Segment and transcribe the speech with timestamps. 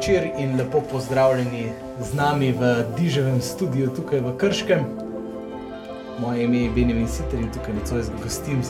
[0.00, 4.84] Večer in lepo pozdravljeni z nami v Diževem studiu tukaj v Krškem.
[6.18, 8.62] Moje ime je Benjamin Sitter in tukaj nocoj gostim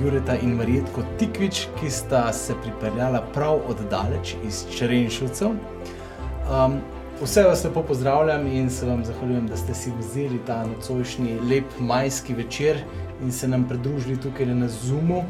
[0.00, 5.54] Jureta in Marijetko Tikvič, ki sta se pripeljala prav od daleč iz Čerenšovcev.
[5.54, 6.80] Um,
[7.22, 11.78] vse vas lepo pozdravljam in se vam zahvaljujem, da ste si vzeli ta nocojšnji lep
[11.78, 12.82] majski večer
[13.22, 15.22] in se nam pridružili tukaj na Zoomu.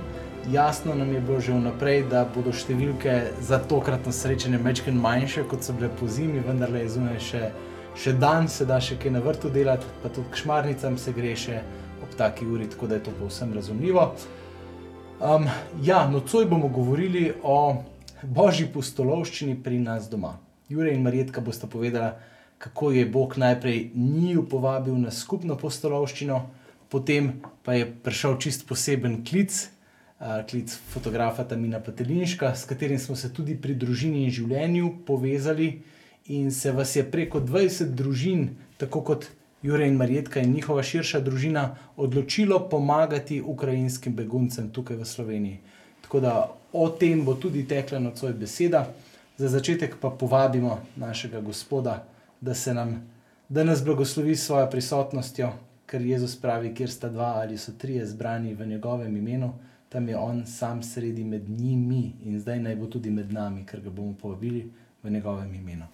[0.53, 5.67] Jasno nam je bilo že vnaprej, da bodo številke za tokratno srečanje večkrat manjše, kot
[5.67, 7.41] so bile po zimi, vendar le zunaj še,
[7.99, 11.35] še dan, se da še kaj na vrtu delati, pa tudi k šmarnicam se gre
[11.35, 11.59] še
[11.99, 14.07] ob taki uri, tako da je to povsem razumljivo.
[15.19, 15.51] Um,
[15.83, 17.83] ja, nocoj bomo govorili o
[18.23, 20.37] božji pustolovščini pri nas doma.
[20.71, 22.21] Jure in Marjetka bosta povedala,
[22.63, 26.45] kako je Bog najprej njiju povabil na skupno pustolovščino,
[26.87, 29.75] potem pa je prišel čist poseben klic
[30.51, 35.83] klic fotografa Tamina Patelinška, s katerim smo se tudi pri družini in življenju povezali,
[36.27, 39.27] in se vas je preko 20 družin, tako kot
[39.63, 45.59] Jurek in Marjetka in njihova širša družina, odločilo pomagati ukrajinskim beguncem tukaj v Sloveniji.
[46.03, 46.35] Tako da
[46.73, 48.87] o tem bo tudi tekla nocoj beseda.
[49.39, 52.05] Za začetek pa povabimo našega Gospoda,
[52.41, 53.03] da, nam,
[53.49, 55.51] da nas blagoslovi s svojo prisotnostjo,
[55.87, 59.53] ker Jezus pravi, kjer sta dva ali so trije zbrani v njegovem imenu
[59.97, 63.81] tam je on sam sredi med njimi in zdaj naj bo tudi med nami, ker
[63.81, 64.71] ga bomo povabili
[65.03, 65.87] v njegovem imenu.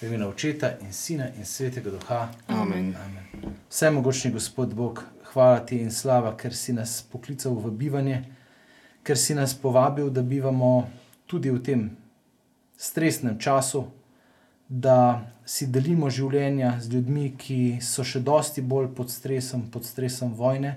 [0.00, 2.28] V imenu Očeta in Sina in Svetega Duha.
[2.48, 2.94] Amen.
[3.04, 3.54] Amen.
[3.70, 8.24] Vse mogočni Gospod Bog, hvala ti in slava, ker si nas poklical v bivanje,
[9.02, 10.90] ker si nas povabil, da bivamo
[11.26, 11.90] tudi v tem
[12.76, 13.86] stresnem času,
[14.68, 20.36] da si delimo življenja z ljudmi, ki so še dosti bolj pod stresom, pod stresom
[20.36, 20.76] vojne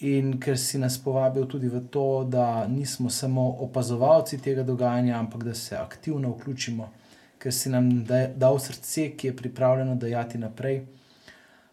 [0.00, 5.44] in ker si nas povabil tudi v to, da nismo samo opazovalci tega dogajanja, ampak
[5.44, 6.90] da se aktivno vključimo,
[7.38, 8.04] ker si nam
[8.36, 10.82] dal srce, ki je pripravljeno dajati naprej.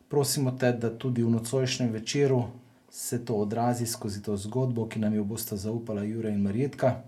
[0.09, 2.43] Prosimo te, da tudi v nocojšnjem večeru
[2.91, 7.01] se to odrazi skozi to zgodbo, ki nam jo bosta zaupala Jura in Marjetka.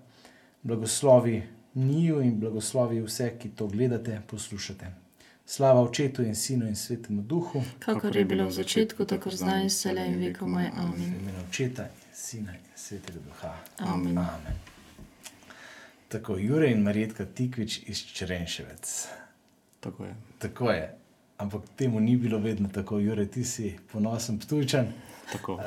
[0.63, 1.43] Blagoslovi
[1.75, 5.02] njiju in blagoslovi vse, ki to gledate, poslušate.
[5.45, 9.67] Slava očetu in sinu in svetemu duhu, kako je bilo v začetku, tako zdaj in
[9.67, 10.69] vse le in veko moj.
[10.77, 11.15] Amen.
[11.19, 13.55] Imen očeta in sina in svetega duha.
[13.79, 14.17] Amen.
[14.17, 14.59] Amen.
[16.07, 19.07] Tako Jure in Marjetka Tikvič iz Čerenševec.
[19.79, 20.15] Tako je.
[20.39, 20.97] Tako je.
[21.37, 24.87] Ampak temu ni bilo vedno tako, Jure, ti si ponosen ptujčan.
[25.31, 25.59] Tako.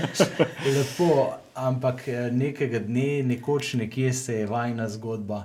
[0.76, 5.44] Lepo, ampak eh, nekega dne, nekoč nekje se je vajna zgodba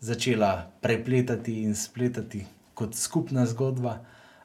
[0.00, 4.00] začela prepletati in spletati kot skupna zgodba.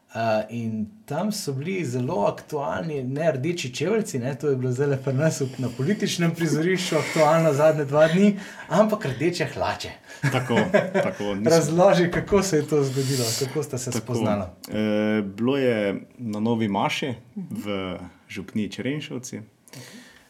[0.10, 0.16] Uh,
[0.50, 5.48] in tam so bili zelo aktualni, ne rdeči čeveljci, ne, to je bilo zelo prenesel
[5.58, 8.40] na političnem prizorišču, aktualno zadnje dva dni,
[8.70, 9.92] ampak rdeče hlače.
[10.22, 10.58] Tako,
[10.94, 14.50] tako, Razloži, kako se je to zgodilo, kako ste se spoznali.
[14.68, 17.98] E, bilo je na Novi Maši v
[18.30, 19.42] Župni Čerenšovci.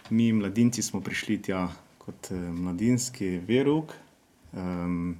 [0.09, 1.67] Mi, mladinci, smo prišli tja
[1.97, 3.93] kot eh, mladinski verug.
[4.53, 5.17] Um,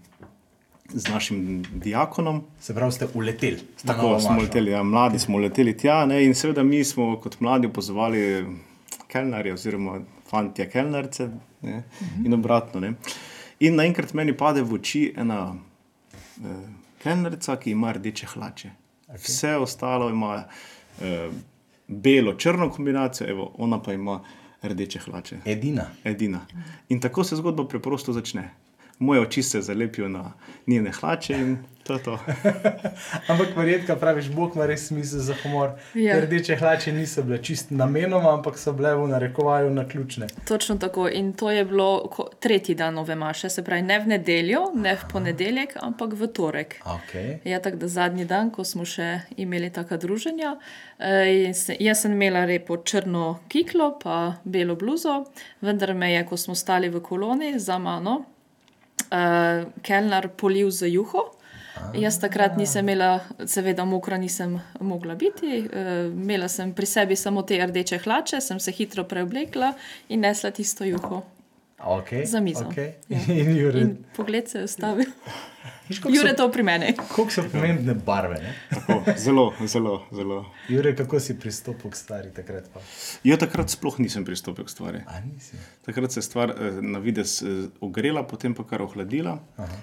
[0.94, 2.44] z našim diakonom.
[2.60, 3.60] Se pravi, ste uleteli.
[3.86, 6.06] Tako smo leteli, ja, mladi smo leteli tja.
[6.06, 8.46] Ne, in seveda mi smo kot mladi opozovali
[9.08, 11.82] kelnerje, oziroma fantje kelnerce uh -huh.
[12.26, 12.80] in obratno.
[12.80, 12.94] Ne.
[13.60, 15.56] In naenkrat meni pade v oči ena
[16.38, 16.70] eh,
[17.04, 18.70] kelnerica, ki ima rdeče hlače.
[19.08, 19.18] Okay.
[19.18, 20.44] Vse ostalo ima
[21.02, 21.30] eh,
[21.88, 24.24] belo-črno kombinacijo, evo, ona pa ima
[24.64, 25.38] rdeče hlače.
[25.46, 25.86] Edina.
[26.04, 26.46] Edina.
[26.90, 28.50] In tako se zgodba preprosto začne
[29.00, 30.34] moje oči se zalepijo na
[30.68, 31.58] njene hlače in
[31.90, 32.20] to je to.
[33.32, 35.72] ampak, verjetno, praviš, Bog ima res smisel za humor.
[35.94, 36.20] Ja.
[36.22, 40.28] Rdeče hlače niso bile čist namenoma, ampak so bile v narekovaju na ključne.
[40.48, 41.08] Točno tako.
[41.10, 42.10] In to je bilo
[42.40, 46.78] tretji dan nove maše, se pravi, ne v nedeljo, ne v ponedeljek, ampak v torek.
[46.86, 47.38] Okay.
[47.44, 50.58] Ja, tako da zadnji dan, ko smo še imeli taka druženja.
[51.00, 55.24] Uh, jaz sem imela lepo črno kiklo, pa belo bluzo,
[55.62, 58.26] vendar me je, ko smo stali v koloni za mano,
[59.08, 61.30] uh, kelner polil za juho.
[61.96, 65.64] Jaz takrat nisem imela, seveda, mokra nisem mogla biti.
[65.64, 69.74] Uh, imela sem pri sebi samo te rdeče hlače, sem se hitro preoblekla
[70.10, 71.24] in nesla tisto juho.
[71.80, 72.66] Okay, za mizo.
[72.68, 72.94] Okay.
[73.10, 73.20] Ja.
[73.30, 75.06] In, in pogled se je ustavil.
[75.90, 76.94] Jure, to pri meni.
[76.98, 78.38] Kako so pomembne barve?
[78.70, 80.06] Tako, zelo, zelo.
[80.12, 80.46] zelo.
[80.70, 82.70] Jure, kako si pristopil k stvari takrat?
[82.74, 82.82] Pa?
[83.24, 85.02] Jo, takrat sploh nisem pristopil k stvari.
[85.86, 89.40] Takrat se je stvar eh, na vides eh, ogrela, potem pa kar ohladila.
[89.58, 89.80] Aha.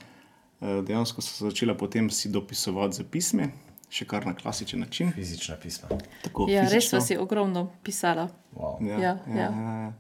[0.61, 3.51] Eh, dejansko sem začela potem si dopisovati za pisme,
[3.91, 5.11] še kar na klasičen način.
[5.13, 5.91] Fizična pisma.
[6.23, 8.29] Tako, ja, res si ogromno pisala.
[8.55, 8.79] Wow.
[8.81, 9.51] Ja, ja, ja.
[9.51, 9.93] Ja.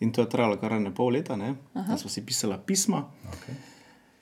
[0.00, 1.38] In to je trajalo kar ne pol leta,
[1.72, 3.06] da smo si pisali pisma.
[3.30, 3.54] Okay.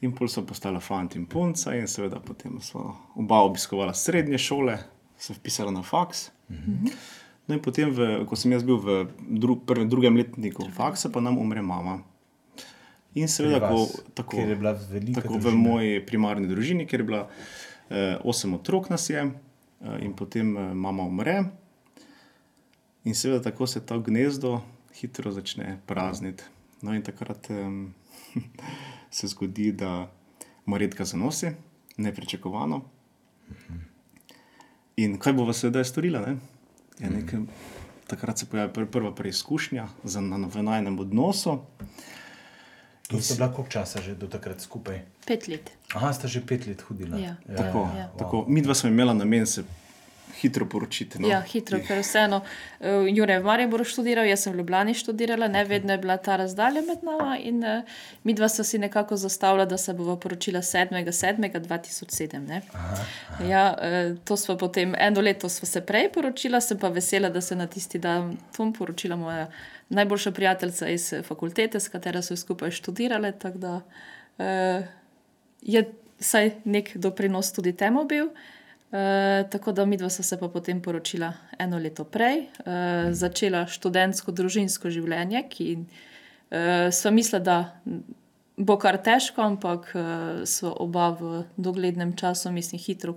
[0.02, 4.78] In pol so postala fant in punca, in seveda potem smo oba obiskovala srednje šole,
[5.18, 6.30] se vpisala na faks.
[7.46, 8.96] No, in potem, v, ko sem jaz bil v
[9.42, 12.00] dru, prvem, drugem letniku faksa, pa nam umre mama.
[13.14, 15.62] In seveda, Pri ko, vas, tako, kjer je bila velika tako v družina.
[15.68, 17.22] moji primarni družini, kjer je bila
[17.90, 21.42] eh, osem otrok nas je, eh, in potem eh, mama umre.
[23.04, 24.62] In seveda tako se to gnezdo
[24.96, 26.46] hitro začne prazniti.
[26.82, 27.92] No, in takrat um,
[29.12, 30.10] se zgodi, da
[30.66, 31.52] Marjetka zanosi,
[31.96, 32.80] nepričakovano.
[34.96, 36.20] In kaj bo seveda storila?
[36.26, 36.36] Ne?
[36.98, 37.40] Je nekaj,
[38.06, 41.58] takrat se pojavi pr prva preizkušnja za na, v najnem odnosu.
[43.08, 45.02] To sta bila koliko časa že do takrat skupaj?
[45.26, 45.70] Pet let.
[45.94, 47.18] Aha, sta že pet let hodila.
[47.18, 47.36] Ja.
[47.56, 48.08] Tako, ja.
[48.18, 48.44] tako.
[48.48, 49.64] Mi dva smo imela namen se
[50.40, 51.18] hitro poročiti.
[51.22, 51.28] No.
[51.28, 55.64] Ja, hitro, ker vseeno, uh, Jure v Mariboru študiral, jaz sem v Ljubljani študirala, ne
[55.64, 57.82] vedno je bila ta razdalja med nama in uh,
[58.24, 62.38] mi dva sta si nekako zastavila, da se bova poročila 7.7.2007.
[62.48, 62.62] ne.
[63.48, 67.40] Ja, uh, to smo potem eno leto sva se prej poročila, sem pa vesela, da
[67.40, 69.50] se na tisti dan tom poročila moja
[69.92, 74.84] najboljša prijateljica iz eh, fakultete, s katero so skupaj študirale, tako da uh,
[75.62, 75.84] je
[76.20, 78.26] vsaj nek doprinos tudi temu bil.
[78.26, 78.61] Uh,
[79.50, 84.34] tako da mi dva sta se pa potem poročila eno leto prej, uh, začela študentsko
[84.36, 87.56] družinsko življenje, ki uh, sva mislila, da
[88.56, 93.16] bo kar težko, ampak uh, sva oba v doglednem času, mislim, hitro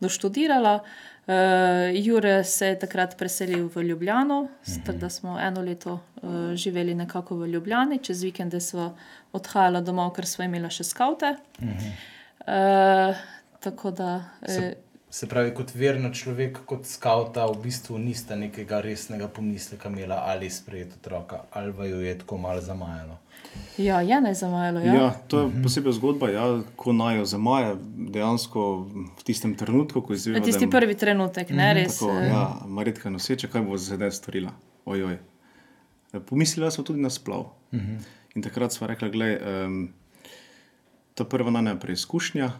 [0.00, 0.78] doštudirala.
[1.26, 4.84] Uh, Jure se je takrat preselil v Ljubljano, mhm.
[4.86, 8.92] tako da smo eno leto uh, živeli nekako v Ljubljani, čez vikende sva
[9.34, 11.34] odhajala domov, ker sva imela še skavte.
[11.58, 11.94] Mhm.
[12.46, 13.24] Uh,
[13.60, 14.10] tako da.
[14.46, 14.76] Se,
[15.10, 20.50] se pravi, kot verna človek, kot skavta, v bistvu nista nekega resnega pomisleka imela ali
[20.50, 23.18] sprejeti otroka, ali vaju je tako malo zamajalo.
[23.78, 24.80] Ja, je naj zamajalo.
[24.80, 24.94] Ja.
[24.94, 26.44] Ja, to je posebej zgodba, ja,
[26.76, 27.76] ko naj jo zamaja,
[28.12, 30.44] dejansko v tistem trenutku, ko izvemo.
[30.44, 31.98] Tisti prvi trenutek, ne res.
[31.98, 34.52] Tako, eh, ja, Marjetka noseče, kaj bo zdaj storila.
[34.84, 35.18] Ojoj.
[36.12, 37.40] E, Pomislila smo tudi na splav.
[37.72, 37.98] Uh -huh.
[38.34, 39.88] In takrat smo rekli, da um,
[41.14, 42.50] to je prva najna preizkušnja.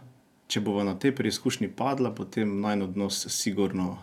[0.47, 3.97] Če bo na tej preizkušnji padla, potem naj odnos sigurno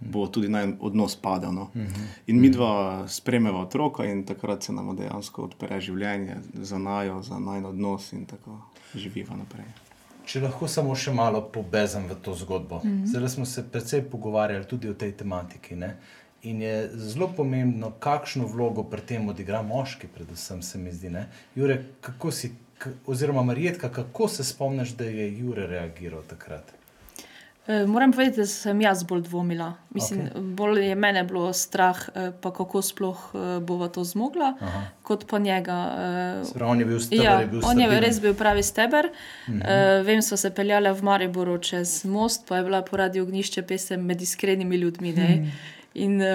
[0.00, 1.52] bo tudi naj odnos padel.
[1.52, 1.62] No.
[1.62, 2.06] Uh -huh.
[2.26, 7.38] In mi dva spremeva otroka in takrat se nam dejansko odpre življenje za najo, za
[7.38, 8.60] naj odnos in tako
[8.94, 9.66] živiva naprej.
[10.24, 12.80] Če lahko samo še malo pobezem v to zgodbo.
[12.84, 13.06] Mm -hmm.
[13.06, 15.76] Zdaj smo se precej pogovarjali tudi o tej tematiki.
[15.76, 15.96] Ne?
[16.42, 21.10] In je zelo pomembno, kakšno vlogo pri tem odigra moški, predvsem se mi zdi.
[21.10, 21.28] Ne?
[21.54, 22.52] Jure, kako si,
[23.06, 26.78] oziroma Marijetka, kako se spomniš, da je Jure reagiral takrat?
[27.68, 29.74] Eh, Moram povedati, da sem jaz bolj dvomila.
[29.90, 30.54] Mislim, okay.
[30.54, 34.82] Bolj je mene bilo strah, eh, pa kako sploh eh, bova to zmogla, Aha.
[35.02, 35.94] kot pa njega.
[36.54, 38.04] pravi, on je bil steber, Ja, je bil on je stabilen.
[38.04, 39.08] res bil pravi steber.
[39.48, 40.00] -huh.
[40.00, 44.00] uh, vem, smo se peljali v Mariboru čez most, pa je bila poradi ognišče pesem
[44.00, 45.12] med iskrenimi ljudmi.
[45.12, 45.52] Ne?
[45.94, 46.28] In uh,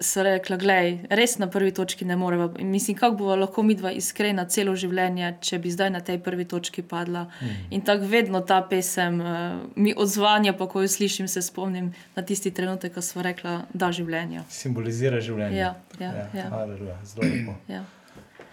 [0.00, 2.50] so rekla, gledaj, res na prvi točki ne moremo.
[2.58, 6.18] In mislim, kako bo lahko mi dva iskrena celo življenje, če bi zdaj na tej
[6.24, 7.26] prvi točki padla.
[7.40, 7.60] Mm.
[7.78, 9.36] In tako vedno ta pesem uh,
[9.76, 13.92] mi odzvanja, pa ko jo slišim, se spomnim na tisti trenutek, ko smo rekla, da
[13.94, 14.42] življenje.
[14.50, 15.60] Simbolizira življenje.
[15.62, 16.48] Ja, ja, ja.
[16.52, 17.58] Haleluja, zelo lepo.
[17.76, 17.84] Ja.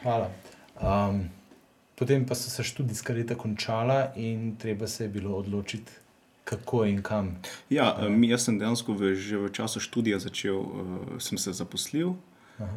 [0.03, 0.29] Hvala.
[0.83, 1.25] Um,
[1.95, 6.02] potem pa so se študijska leta končala in treba se je bilo odločiti,
[6.43, 7.35] kako in kam.
[7.69, 11.53] Ja, eh, mi, jaz sem dejansko v, že v času študija začel, uh, sem se
[11.53, 12.15] zaposlil,
[12.59, 12.67] uh,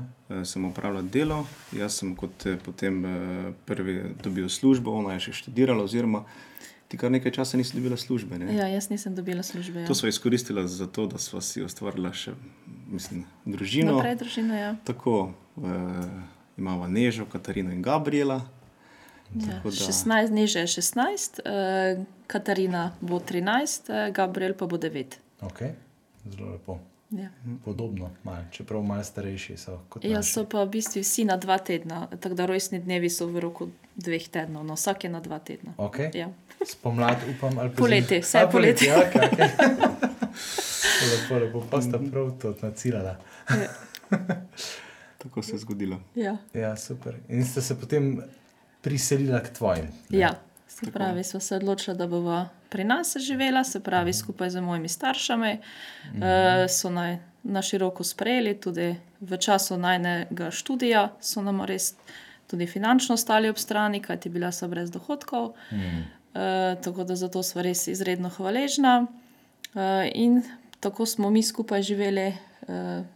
[0.45, 1.47] sem opravljal delo.
[1.75, 3.11] Jaz sem kot eh, potem uh,
[3.67, 6.25] prvi dobil službo, ona je še študirala, oziroma
[6.87, 8.39] ti kar nekaj časa nisi dobila službe.
[8.39, 8.55] Ne?
[8.55, 9.83] ja, jaz nisem dobila službe.
[9.83, 9.87] Ja.
[9.91, 12.37] To smo izkoristili za to, da smo si ustvarili še
[12.87, 13.99] mislim, družino.
[13.99, 14.71] Naprej družina, ja.
[14.87, 15.67] Tako uh,
[16.57, 18.45] imamo Nežo, Katarino in Gabriela.
[19.35, 24.77] Ja, Tako da- 16, niže je 16, uh, Katarina bo 13, uh, Gabriel pa bo
[24.77, 25.05] 9.
[25.41, 25.71] Okay.
[26.31, 26.79] Zelo lepo.
[27.11, 27.29] Ja.
[27.65, 30.33] Podobno, mal, čeprav malo starejši so kot Ja, naši.
[30.33, 33.69] so pa v bistvu vsi na dva tedna, tako da rojstni dnevi so v roku
[33.97, 35.75] dveh tednov, no vsak je na dva tedna.
[35.79, 36.11] Okay.
[36.15, 36.29] Ja.
[36.67, 38.87] Spomlad, upam, ali pa Poleti, vse A, je poleti.
[38.87, 39.49] Ja, okay, okay.
[41.13, 43.17] lepo, lepo, pa sta prav to nacirala.
[45.19, 46.01] Tako se je zgodilo.
[46.15, 46.37] Ja.
[46.55, 47.15] Ja, super.
[47.29, 48.23] In ste se potem
[48.87, 49.89] priselili k tvojim.
[50.11, 50.19] ne?
[50.19, 50.35] ja.
[50.69, 54.89] Se pravi, smo se odločili, da bova pri nas živela, se pravi, skupaj z mojimi
[54.89, 55.55] staršami.
[55.55, 61.95] Mm uh, so naj na široko sprejeli, tudi v času najnega študija so nam res
[62.47, 65.55] tudi finančno stali ob strani, kajti bila so brez dohodkov.
[65.73, 66.05] Mm.
[66.37, 69.07] Uh, tako da zato smo res izredno hvaležna.
[69.75, 69.81] Uh,
[70.15, 70.43] in
[70.81, 73.07] tako smo mi skupaj živeli uh,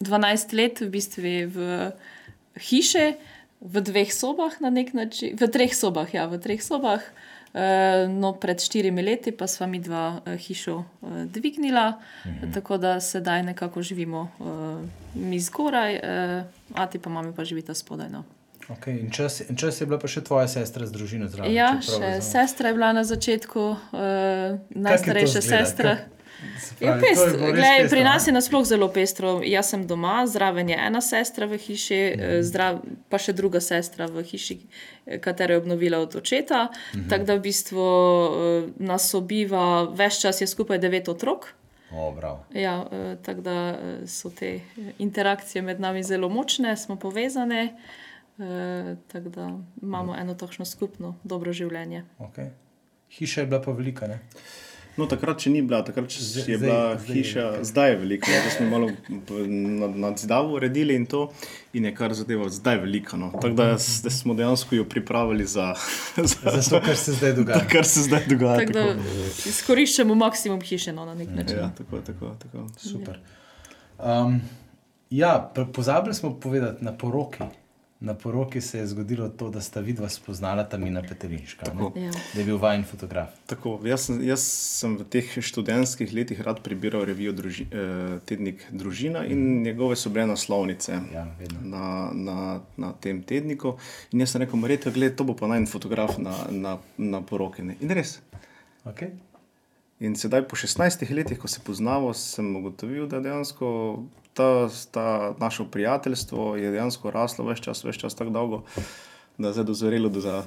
[0.00, 1.22] 12 let, v bistvu
[1.52, 1.90] v
[2.56, 3.14] hiši,
[3.60, 7.00] v dveh sobah, na nek način, v treh sobah, ja, v treh sobah.
[7.00, 12.52] Eh, No, pred štirimi leti pa sva mi dva eh, hišo eh, dvignila, mhm.
[12.54, 14.30] tako da sedaj nekako živimo
[15.14, 18.08] mi zgoraj, eh, ati pa mami pa živita spodaj.
[18.08, 18.24] No.
[18.68, 21.50] Okay, in, čas, in čas je bila pa še tvoja sestra z družino zraven.
[21.50, 25.96] Ja, še sestra je bila na začetku, uh, najstarejša sestra.
[25.96, 26.19] Se Je
[26.78, 29.40] pravi, to pest, je glej, pestro, pri nas je nasploh zelo pestro.
[29.44, 32.42] Jaz sem doma, zraven je ena sestra v hiši, mm.
[32.48, 34.58] zdrav, pa še druga sestra v hiši,
[35.06, 36.64] eh, katero je obnovila od očeta.
[36.64, 37.08] Mm -hmm.
[37.10, 41.54] Tako da v bistvu eh, nas sobiva, več čas je skupaj devet otrok.
[41.92, 42.14] O.
[42.54, 47.76] Ja, eh, tako da eh, so te eh, interakcije med nami zelo močne, smo povezane.
[48.40, 52.04] Eh, tako da imamo eno takšno skupno dobro življenje.
[52.18, 52.48] Okay.
[53.10, 54.20] Hiša je bila pa velika, ne?
[54.96, 57.90] No, takrat še ni bila, takrat še Zdaj- je zdaj- bila zdaj je hiša, zdaj
[57.90, 58.26] je velika.
[58.28, 58.86] Zdaj smo malo
[59.26, 61.30] p- nad, nad zidavo uredili in to,
[61.72, 63.16] in je kar zadeva zdaj velika.
[63.16, 63.30] No.
[63.32, 65.74] Tako da s- da smo dejansko jo pripravili za,
[66.16, 67.64] za, Za to, kar se zdaj dogaja.
[67.72, 68.58] kar se zdaj dogaja.
[68.58, 68.96] Tako da
[69.46, 71.56] izkoriščamo maksimum hiše no, na nek način.
[71.58, 72.66] Ja, tako, tako, tako.
[72.78, 73.18] Super.
[73.98, 74.40] Um,
[75.10, 75.38] ja,
[75.72, 77.44] pozabili smo povedati na poroki.
[78.00, 81.66] Na poroki se je zgodilo to, da sta vidva spoznala Tamina Peterinška.
[81.96, 82.10] Ja.
[82.34, 83.28] da je bil vajen fotograf.
[83.46, 84.40] Tako, jaz, sem, jaz
[84.80, 90.08] sem v teh študentskih letih rad prebiral revijo druži, eh, Tednik Družina in njegove so
[90.08, 91.60] bile naslovnice Ja, vedno.
[91.62, 92.38] na, na,
[92.76, 93.76] na tem tedniku.
[94.12, 97.62] In jaz sem rekel, Marita, gled, to bo pa naj fotograf na, na, na poroki.
[97.62, 98.22] ne." In res.
[98.84, 99.10] Okay?
[100.00, 104.02] In sedaj, po 16 letih, ko se poznamo, sem ugotovil, da dejansko
[104.34, 108.62] ta, ta naše prijateljstvo je dejansko raslo več čas, več čas tako dolgo,
[109.38, 110.44] da je zdaj dozorelo do za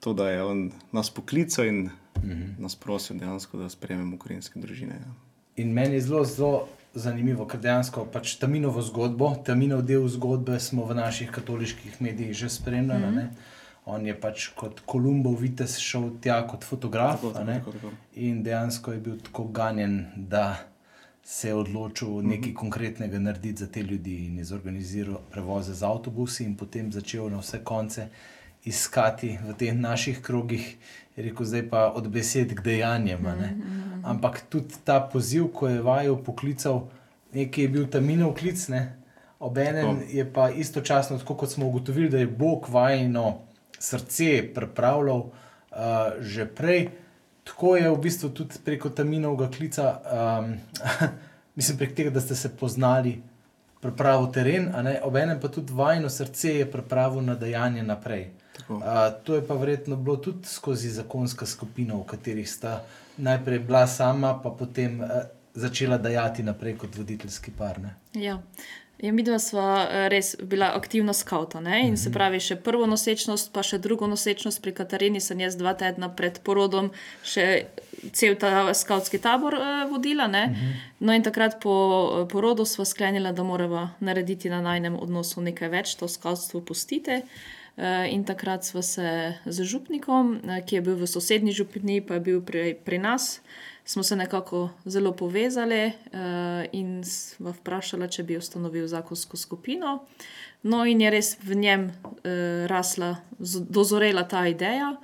[0.00, 1.90] to, da je on nas poklical in mm
[2.22, 2.58] -hmm.
[2.58, 4.94] nas prosil, dejansko, da sprejmemo ukrajinske družine.
[4.94, 5.14] Ja.
[5.56, 10.84] In meni je zelo, zelo zanimivo, ker dejansko pač Taminovo zgodbo, Taminov del zgodbe smo
[10.84, 13.10] v naših katoliških medijih že spremljali.
[13.10, 13.28] Mm -hmm.
[13.84, 17.20] On je pač kot Kolumbov vitez šel tja kot fotograf.
[17.20, 17.58] Tako, ne.
[17.58, 17.90] tako, tako.
[18.14, 20.56] In dejansko je bil tako ganjen, da
[21.24, 26.44] se je odločil nekaj konkretnega narediti za te ljudi in je zorganiziral prevoze z avtobusi
[26.44, 28.08] in potem začel na vse konce
[28.64, 30.76] iskati v teh naših krogih,
[31.16, 33.26] je rekel, zdaj pa od besed k dejanjem.
[33.26, 33.50] a ne.
[34.04, 36.88] Ampak tudi ta poziv, ko je vaju poklical,
[37.32, 39.04] nekaj je bil taminov klic, ne?
[39.38, 40.10] obenem Tako.
[40.10, 43.38] je pa istočasno, tako kot smo ugotovili, da je Bog vajno
[43.78, 45.28] srce pripravljal uh,
[46.20, 46.88] že prej.
[47.44, 50.00] Tako je v bistvu tudi preko Taminovega klica,
[50.40, 50.54] um,
[51.58, 53.18] mislim, prek tega, da ste se poznali,
[53.80, 58.30] pripravil teren, a ne, obenem pa tudi vajno srce je pripravil na dejanje naprej.
[58.56, 58.74] Tako.
[58.74, 58.82] Uh,
[59.24, 62.80] to je pa verjetno bilo tudi skozi zakonska skupina, v katerih sta
[63.16, 65.08] najprej bila sama, pa potem uh,
[65.54, 67.78] začela dajati naprej kot voditeljski par.
[67.80, 67.94] Ne?
[68.14, 68.38] Ja.
[69.02, 71.60] Ja, mi dva sva eh, res bila aktivna skauta.
[71.60, 71.82] Ne?
[71.88, 75.74] In se pravi, še prvo nosečnost, pa še drugo nosečnost pri Katarini sem jaz dva
[75.78, 76.92] tedna pred porodom
[77.26, 77.66] še
[78.12, 80.28] cel ta skautski tabor eh, vodila.
[80.30, 80.44] Ne?
[81.00, 85.74] No, in takrat po eh, porodu sva sklenila, da moramo narediti na najnem odnosu nekaj
[85.74, 87.24] več, to skautstvo pustite.
[87.24, 92.14] Eh, In takrat sva se z župnikom, eh, ki je bil v sosednji župni, pa
[92.14, 93.40] je bil pri, pri nas,
[93.84, 100.06] smo se nekako zelo povezali uh, in sva vprašala, če bi ustanovil zakonsko skupino.
[100.62, 101.90] No, in je res v njem
[102.70, 103.18] rasla,
[103.68, 104.94] dozorela ta ideja,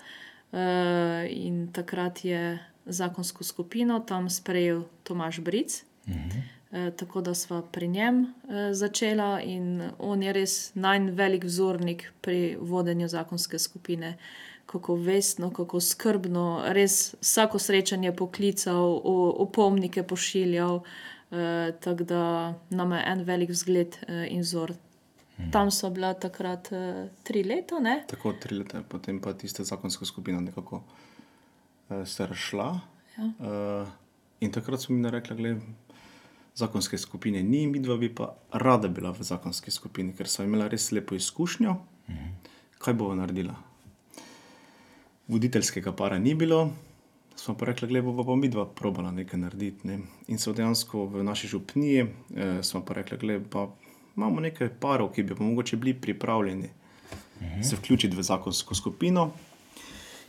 [1.29, 5.85] in takrat je zakonsko skupino tam sprejel Tomaš Bric.
[6.09, 12.57] Eh, Tako da sva pri njem eh, začela, in on je res najvelik vzornik pri
[12.61, 14.19] vodenju zakonske skupine.
[14.67, 19.01] Kako vestno, kako skrbno, res vsako srečanje poklical,
[19.43, 20.79] opomnike pošiljal,
[21.31, 24.75] eh, tako da nam je en velik zgled eh, in vzor.
[25.53, 28.05] Tam so bila takrat eh, tri leta, ne?
[28.07, 30.83] Tako tri leta, potem pa tista zakonska skupina nekako
[31.89, 32.81] uh, se razšla.
[33.17, 33.25] Ja.
[33.25, 33.89] Uh,
[34.41, 35.90] in takrat smo mi rekli, da
[36.55, 40.69] zakonske skupine ni, mi dva bi pa rada bila v zakonski skupini, ker smo imela
[40.69, 41.77] res lepo izkušnjo.
[42.11, 42.31] Mhm.
[42.79, 43.55] Kaj bomo naredila?
[45.29, 46.73] Voditeljskega para ni bilo,
[47.37, 49.87] smo pa rekli, da bomo pa mi dva probala nekaj narediti.
[49.89, 49.99] Ne?
[50.29, 53.69] In so dejansko v naši župniji, eh, smo pa rekli, da pa
[54.17, 56.69] imamo nekaj parov, ki bi pa mogoče bili pripravljeni
[57.41, 57.63] mhm.
[57.63, 59.31] se vključiti v zakonsko skupino.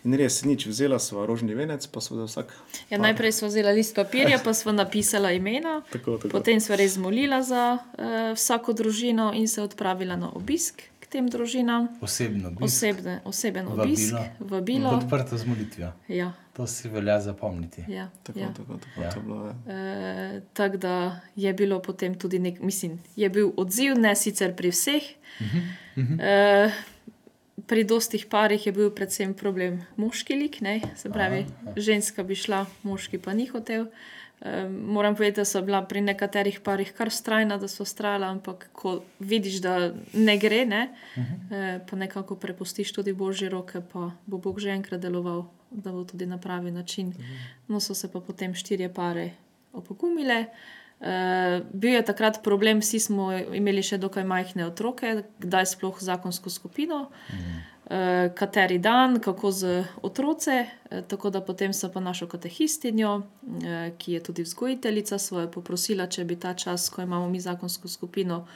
[0.04, 2.50] In res, nič, vzela sva rožni venec, pa za vsak.
[2.90, 6.30] Ja, najprej smo vzeli list papirja, pa smo napisali imena, Tako, tako.
[6.32, 11.28] potem smo res molila za uh, vsako družino in se odpravila na obisk k tem
[11.28, 11.88] družinam.
[12.00, 13.84] Osebno, obisk, Osebne, oseben Vabilo.
[13.84, 14.90] obisk, vabilo.
[14.92, 15.92] podprto z molitvijo.
[16.08, 17.84] Ja, To si velja zapomniti.
[17.88, 18.48] ja, Tako, ja.
[18.50, 19.10] tako, tako, Ja.
[19.10, 19.56] to je bilo, ja.
[19.68, 20.96] E, Tako da
[21.36, 25.04] je bilo potem tudi nek, mislim, je bil odziv, ne sicer pri vseh.
[26.20, 26.72] E,
[27.72, 30.82] pri dostih parih je bil predvsem problem moški lik, ne?
[31.00, 31.74] se pravi, Aha.
[31.80, 33.86] ženska bi šla, moški pa ni hotel.
[34.42, 38.68] Um, moram povedati, da so bila pri nekaterih parih kar strajna, da so strala, ampak
[38.76, 39.76] ko vidiš, da
[40.14, 40.82] ne gre, ne,
[41.16, 41.78] uh -huh.
[41.78, 46.04] uh, pa nekako prepustiš tudi božje roke, pa bo Bog že enkrat deloval, da bo
[46.04, 47.08] tudi na pravi način.
[47.08, 47.48] Uh -huh.
[47.68, 49.32] No, so se pa potem štirje pare
[49.74, 50.40] opogumile.
[50.40, 50.81] Uh,
[51.74, 57.08] bil je takrat problem, vsi smo imeli še dokaj majhne otroke, kdaj sploh zakonsko skupino.
[57.10, 57.62] Uh -huh.
[57.92, 60.50] Eh, kateri dan, kako z otroci.
[60.52, 66.08] Eh, tako da potem sem pa našel katehistinjo, eh, ki je tudi vzgojiteljica, svoje poprosila,
[66.08, 68.48] če bi ta čas, ko imamo mi zakonsko skupino,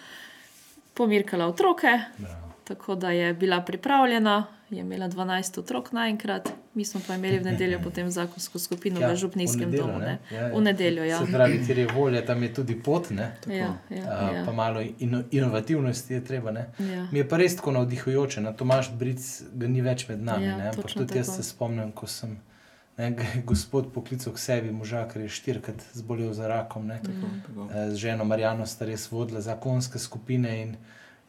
[0.94, 2.00] pomirkala otroke.
[2.18, 2.54] Bravo.
[2.64, 7.44] Tako da je bila pripravljena, je imela 12 otrok naenkrat, mi smo pa imeli v
[7.44, 10.00] nedeljo potem zakonsko skupino ja, v Župnijskem nedeljo, domu.
[10.00, 10.18] Ne?
[10.32, 10.54] Ja, ja.
[10.54, 11.20] V nedeljo, ja.
[11.26, 13.12] Se pravi, ker je volja, tam je tudi pot.
[13.12, 14.44] Ja, ja, ja.
[14.46, 16.52] Pa malo ino, inovativnosti je treba.
[16.52, 17.08] Ja.
[17.12, 18.42] Mi je pa res tako navdihujoče.
[18.42, 20.46] Na Tomaš Bric ga ni več med nami.
[20.46, 21.18] Ja, Ampak tudi tako.
[21.18, 22.38] jaz se spomnim, ko sem.
[22.98, 23.10] Ne,
[23.44, 26.88] gospod poklical k sebi, moža, ker je štirikrat zbolel za rakom.
[26.88, 27.68] Tako, tako.
[27.72, 30.78] Eh, z ženo Marijano sta res vodila zakonske skupine in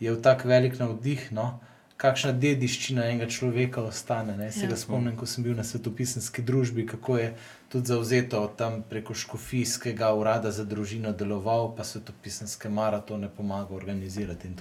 [0.00, 1.32] je v tak velik navdih.
[1.32, 1.58] No,
[1.96, 4.36] kakšna dediščina enega človeka ostane.
[4.36, 4.50] Ne?
[4.52, 4.70] Se ja.
[4.70, 7.30] ga spomnim, ko sem bil na svetopisanski družbi, kako je
[7.72, 14.52] tudi zauzeto tam preko škofijskega urada za družino deloval, pa svetopisanske maratone pomagal organizirati.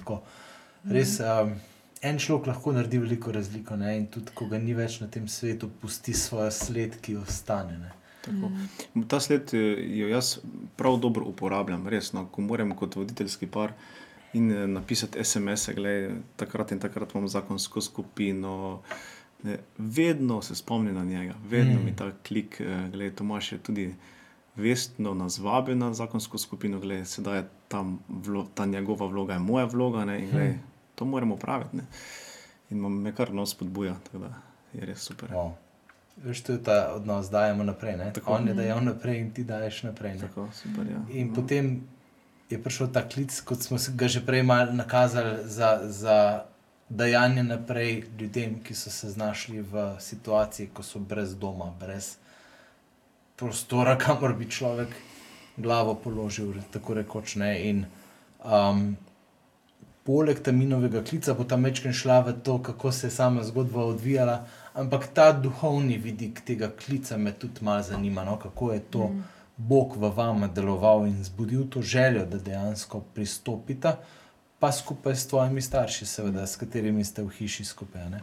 [0.86, 1.52] Res, um,
[2.02, 3.96] en človek lahko naredi veliko razliko ne?
[3.98, 7.78] in tudi, ko ga ni več na tem svetu, pusti svojo sled, ki ostane.
[7.82, 7.92] Ne?
[8.32, 9.04] Mm.
[9.06, 10.38] Ta sled eh, jo jaz
[10.76, 13.76] prav dobro uporabljam, resno, ko moram kot voditeljski par
[14.32, 18.82] in eh, napisati SMS-e, da takrat in takrat imam zakonsko skupino.
[19.42, 21.84] Ne, vedno se spomnim na njega, vedno mm.
[21.84, 23.94] mi ta klik, eh, da Tomaš je tudi
[24.56, 29.38] vestno nas vabil na zakonsko skupino, da sedaj je tam vlo, ta njegova vloga, je
[29.38, 30.60] moja vloga ne, in gled, mm.
[30.94, 31.76] to moramo praviti.
[31.76, 31.82] Ne.
[32.70, 34.34] In me kar nos podbuja, tako da
[34.72, 35.30] je res super.
[35.30, 35.52] Wow.
[36.16, 37.96] Veš, to je ta odnos, da dajemo naprej.
[38.26, 40.18] On je dajal naprej in ti daješ naprej.
[40.18, 41.02] Tako, super, ja.
[41.12, 41.34] In no.
[41.34, 41.80] potem
[42.50, 46.44] je prišel ta klic, kot smo ga že prej nakazali, za, za
[46.88, 52.16] dajanje naprej ljudem, ki so se znašli v situaciji, ko so brez doma, brez
[53.36, 54.88] prostora, kamor bi človek
[55.56, 57.52] glavo položil, tako rekoč ne.
[57.68, 57.84] In,
[58.44, 58.96] um,
[60.06, 64.46] Poleg taminovega klica bo ta mečken šla v to, kako se je sama zgodba odvijala,
[64.74, 68.36] ampak ta duhovni vidik tega klica me tudi malo zanima, no?
[68.38, 69.08] kako je to.
[69.08, 69.24] Mm.
[69.56, 73.96] Bog v vama deloval in zbudil to željo, da dejansko pristopite,
[74.58, 78.10] pa skupaj s tvojimi starši, seveda, s katerimi ste v hiši skupaj.
[78.10, 78.20] Ne?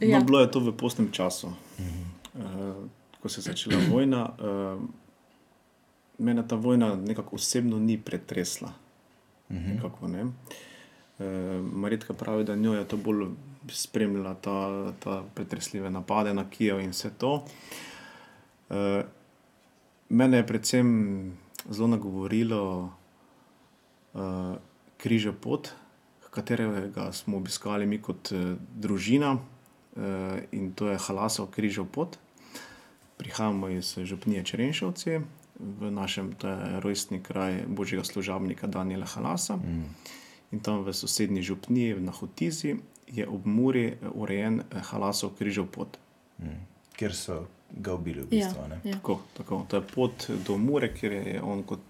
[0.00, 0.18] Ja.
[0.18, 2.84] No, bilo je to v postnem času, uh,
[3.20, 4.24] ko se je začela vojna.
[4.24, 4.80] Uh,
[6.18, 8.72] mene ta vojna nekako osebno ni pretresla.
[9.48, 10.24] Nekako, ne?
[10.24, 11.24] uh,
[11.72, 13.28] Maritka pravi, da njo je to bolj
[13.68, 17.34] spremljala, ta, ta pretresljive napade na Kijev in vse to.
[17.34, 17.50] Uh,
[20.08, 20.88] mene je predvsem
[21.70, 22.90] zelo nagovorilo
[24.12, 24.56] uh,
[24.96, 25.70] križa pot,
[26.30, 29.40] katerega smo obiskali mi kot uh, družina uh,
[30.52, 32.18] in to je Halasov križa pot.
[33.16, 35.20] Prihajamo iz Župnije Čerenšovci,
[35.60, 36.34] v našem
[36.82, 39.56] rojstni kraj božjega služabnika Daniela Halasa.
[39.56, 39.94] Mm.
[40.52, 45.98] In tam v sosednji župniji, na Hotizi, je ob Muri urejen Halasov križov pot.
[46.38, 46.66] Mm.
[46.98, 48.22] Ker so ga ubili.
[48.22, 48.92] V bistvu, ja, ja.
[48.92, 49.66] tako, tako.
[49.68, 51.80] To je pot do Mure, kjer je on kot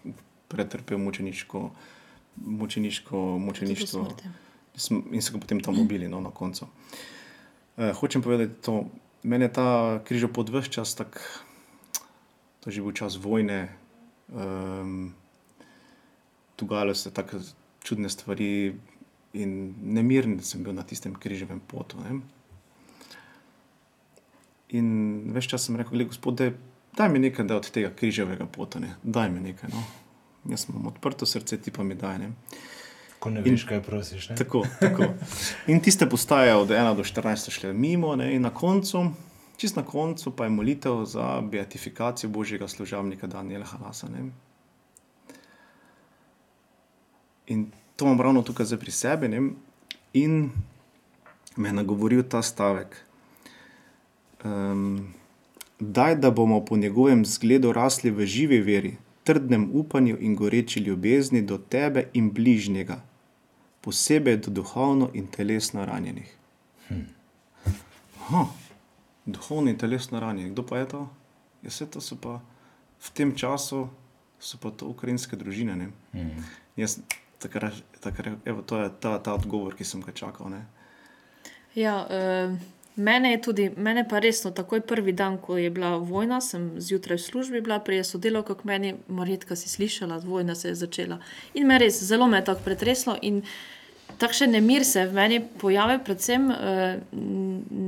[0.49, 1.71] pretrpel mučeniško,
[2.37, 4.07] mučeniško, mučeništvo
[5.13, 6.67] in so ga potem tam ubili no, na koncu.
[7.77, 8.81] Eh, hočem povedati, da
[9.23, 11.21] meni je ta križal pod vse čas, tako
[12.65, 13.69] da je že bil čas vojne.
[14.29, 15.15] Um,
[16.59, 17.39] Dogajalo se tako
[17.83, 18.75] čudne stvari,
[19.35, 21.99] in nemiren sem bil na tistem križevem potu.
[22.01, 22.21] Ne.
[24.73, 24.87] In
[25.35, 26.55] več časa sem rekel, gospod, daj,
[26.97, 28.95] daj mi nekaj da od tega križevega pota, ne?
[29.03, 29.71] daj mi nekaj.
[29.75, 29.83] No?
[30.49, 32.19] Jaz imam odprto srce, ti pa mi daj.
[32.19, 32.31] Ne?
[33.19, 34.31] Ko ne veš, kaj prosiš.
[34.33, 34.39] Ne?
[34.41, 35.11] Tako, tako.
[35.73, 38.35] In tiste postaje od 1 do 14 šle mimo, ne?
[38.35, 39.07] in na koncu,
[39.57, 44.09] čist na koncu, pa je molitev za beatifikacijo božjega služabnika Daniela Halasa.
[44.09, 44.29] Ne?
[47.47, 49.29] In to imam ravno tukaj pri sebi.
[49.29, 49.41] Ne?
[50.13, 50.51] In
[51.57, 53.04] me je nagovoril ta stavek
[55.81, 61.43] daj, da bomo po njegovem zgledu rasli v živi veri, trdnem upanju in goreči ljubezni
[61.43, 63.01] do tebe in bližnjega,
[63.81, 66.37] posebej do duhovno in telesno ranjenih.
[66.89, 67.01] Hm.
[69.27, 71.09] Duhovno in telesno ranjenih, kdo pa je to?
[71.63, 72.41] Ja, vse to so pa
[73.01, 73.89] v tem času,
[74.41, 75.91] so pa to ukrajinske družine.
[76.13, 76.45] Hm.
[76.77, 76.99] Jaz,
[77.39, 80.49] takrat, takrat, evo, to je ta, ta odgovor, ki sem ga čakal.
[80.53, 80.65] Ne?
[81.75, 82.05] Ja,
[82.97, 87.19] mene je tudi, mene pa resno, takoj prvi dan, ko je bila vojna, sem zjutraj
[87.19, 91.19] v službi bila, prej so delal, kot meni, Marjetka si slišala, vojna se je začela.
[91.55, 93.17] In me res, zelo me je tako pretreslo.
[94.19, 96.57] Takšen nemir se v meni pojavi, predvsem uh,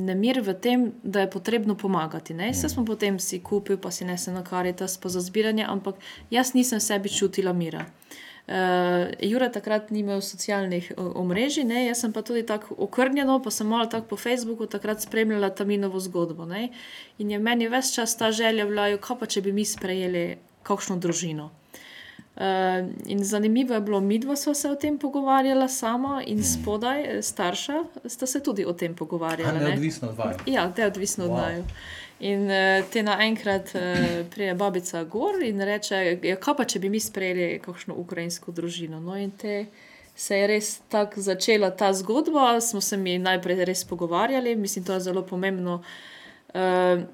[0.08, 2.34] nemir v tem, da je potrebno pomagati.
[2.34, 6.02] Vse smo potem si kupili, pa si ne se na karitas, pa za zbiranje, ampak
[6.30, 7.86] jaz nisem sebi čutila mira.
[8.46, 11.80] Uh, Jura takrat ni imel socialnih omrežij, ne?
[11.88, 15.64] jaz sem pa tudi tako okrnjeno, pa sem malo tako po Facebooku takrat spremljala ta
[15.64, 16.46] minovo zgodbo.
[16.46, 16.68] Ne?
[17.18, 20.96] In je meni ves čas ta želja bila, kaj pa če bi mi sprejeli kakšno
[21.02, 21.50] družino.
[22.36, 27.22] Uh, in zanimivo je bilo, mi dva smo se o tem pogovarjala, sama in spodaj,
[27.22, 29.58] starša, sta se tudi o tem pogovarjala.
[29.58, 30.38] Neodvisno od vaju.
[30.46, 31.40] Ja, neodvisno od Wow.
[31.42, 31.64] vaju.
[32.20, 33.82] In uh, te naenkrat uh,
[34.30, 39.00] prije babica gor in reče, ja, kaj pa če bi mi sprejeli kakšno ukrajinsko družino.
[39.00, 39.66] No, in te
[40.16, 44.96] se je res tako začela ta zgodba, smo se mi najprej res pogovarjali, mislim, to
[44.96, 45.82] je zelo pomembno.
[46.54, 47.04] Uh,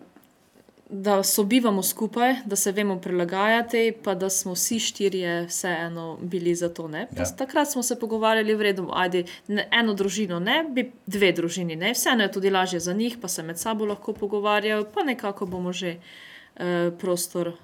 [0.95, 6.69] Da sobivamo skupaj, da se vemo prilagajati, pa da smo vsi štirje vseeno bili za
[6.69, 6.89] to.
[6.93, 6.99] Ja.
[6.99, 7.25] Ja.
[7.37, 11.95] Takrat smo se pogovarjali, v redu, ajde, ne, eno družino, ne, bi dve družini, ne,
[11.97, 15.73] vseeno je tudi lažje za njih, pa se med sabo lahko pogovarjajo, pa nekako bomo
[15.73, 17.57] že uh, prostor uh,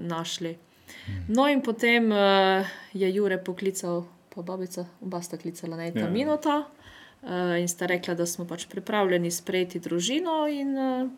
[0.00, 0.56] našli.
[1.28, 5.92] No, in potem uh, je Jure poklical, pa babica, oba sta klicala na Ja.
[5.92, 6.64] ta minuta
[7.22, 10.48] uh, in sta rekla, da smo pač pripravljeni sprejeti družino.
[10.50, 11.10] In, uh,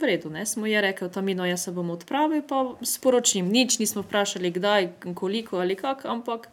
[0.00, 3.48] V redu, ne, smo je rekel, tam ino jaz se bom odpravil, pa sporočim.
[3.48, 6.48] Nič nismo vprašali, kdaj, koliko ali kako, ampak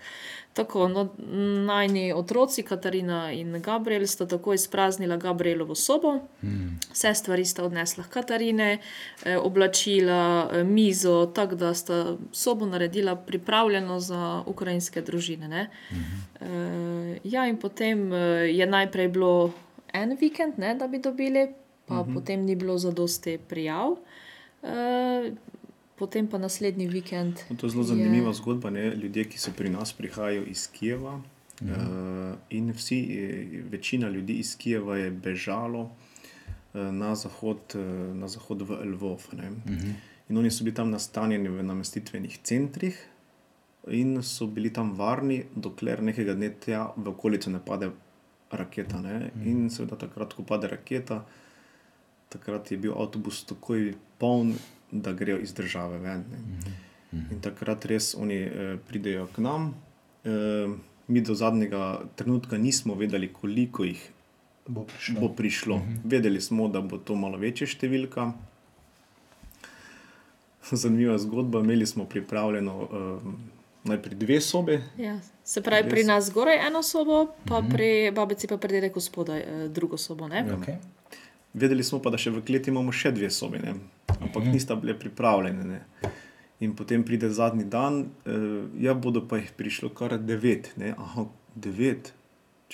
[0.54, 0.88] tako.
[0.88, 1.10] No,
[1.66, 6.20] najni otroci, Katarina in Gabriel, sta tako izpraznila Gabrielovo sobo.
[6.42, 6.80] Hmm.
[6.92, 8.78] Vse stvari sta odnesla Katarine,
[9.26, 15.48] eh, oblačila, eh, mizo, tako da sta sobo naredila pripravljeno za ukrajinske družine.
[15.48, 15.70] ne.
[16.42, 18.18] Eh, ja, in potem eh,
[18.54, 19.52] je najprej bilo
[19.94, 21.48] en vikend, ne, da bi dobili,
[21.92, 22.14] pa uh -huh.
[22.14, 24.00] potem ni bilo zadosti prijav.
[24.64, 25.32] Eh,
[26.02, 27.40] Potem pa naslednji vikend.
[27.50, 28.70] No, To je zelo zanimiva zgodba.
[28.74, 28.96] Ne?
[28.96, 31.22] Ljudje, ki so pri nas, prihajajo iz Kijeva.
[31.62, 38.28] Uh, in vsi, eh, večina ljudi iz Kijeva je bežalo uh, na zahod, uh, na
[38.28, 39.28] zahod v Lvov.
[39.34, 39.94] Uh -huh.
[40.30, 42.98] In oni so bili tam nastanjeni v namestitvenih centrih
[43.88, 47.92] in so bili tam varni, dokler nekega dne tja v okolico ne pade
[48.52, 49.02] raketa.
[49.02, 49.32] Ne?
[49.46, 51.26] In seveda, takrat, ko pade raketa,
[52.32, 54.56] takrat je bil avtobus takoj poln,
[54.92, 56.24] da grejo iz države ven.
[56.32, 56.72] Ne?
[57.32, 59.74] In takrat res oni eh, pridejo k nam.
[60.24, 60.72] Eh,
[61.08, 61.84] mi do zadnjega
[62.16, 64.00] trenutka nismo vedeli, koliko jih
[64.68, 65.20] Bo prišlo.
[65.20, 65.82] bo prišlo.
[66.06, 68.30] Vedeli smo, da bo to malo večja številka.
[70.72, 71.60] Zanimiva zgodba.
[71.60, 73.32] Imeli smo pripravljeno eh,
[73.84, 75.20] najprej dve sobe, Ja.
[75.44, 76.08] Se pravi, pri Res.
[76.08, 80.28] nas zgoraj eno sobo, pa pri babici pa pri dedeku spodaj eh, drugo sobo.
[80.28, 80.46] Ne?
[80.54, 80.78] Okay.
[81.54, 83.76] Vedeli smo pa, da še v kleti imamo še dve sobi, ne?
[84.22, 85.64] ampak nista bile pripravljene.
[85.68, 86.12] Ne?
[86.64, 90.72] In potem pride zadnji dan, uh, ja, bodo pa jih prišlo kar devet.
[90.80, 90.94] Ne?
[90.98, 92.14] Aha, devet.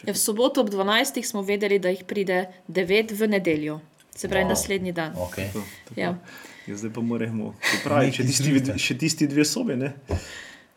[0.03, 1.23] Ja, v soboto ob 12.
[1.25, 3.79] smo vedeli, da jih pride 9 v nedeljo,
[4.13, 4.53] se pravi Wow.
[4.53, 5.15] naslednji dan.
[5.15, 5.49] Okay.
[5.49, 5.99] Tako, tako.
[5.99, 6.13] Ja.
[6.67, 9.77] Ja, zdaj pa moramo pripraviti še tisti, še tisti dve sobe.
[9.79, 9.93] Ne?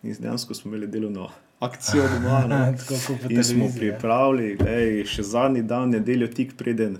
[0.02, 1.28] In dejansko smo imeli delovno
[1.60, 2.46] akcijo doma.
[2.48, 2.60] ne.
[2.78, 3.72] Tako kot smo ja.
[3.76, 6.96] pripravili, ej, še zadnji dan, nedeljo, tik preden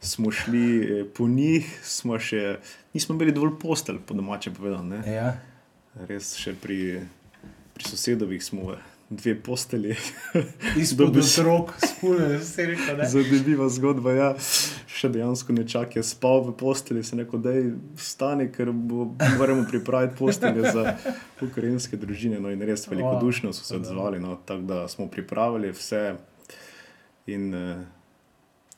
[0.00, 0.64] smo šli
[1.00, 2.58] eh, po njih, smo še,
[2.94, 4.96] nismo imeli dovolj postelj, po domače povedano.
[4.96, 5.02] ne.
[5.12, 5.32] Ja.
[6.08, 7.00] Res še pri,
[7.74, 8.76] pri sosedovih smo
[9.10, 9.96] dve postelji.
[10.76, 12.96] Izpod Dobiš- otrok, spune, vse rekel.
[12.96, 13.08] ne.
[13.08, 14.12] Zanimiva zgodba.
[14.12, 14.28] Ja.
[14.86, 17.54] Še dejansko nečak je spal v postelji, se rekel, da
[17.96, 19.08] vstane, ker bo,
[19.38, 20.96] moramo pripraviti postelje za
[21.40, 22.38] ukrajinske družine.
[22.38, 24.20] No, in res velikodušno so se odzvali.
[24.20, 26.02] No, tako da smo pripravili vse
[27.26, 27.86] in, eh,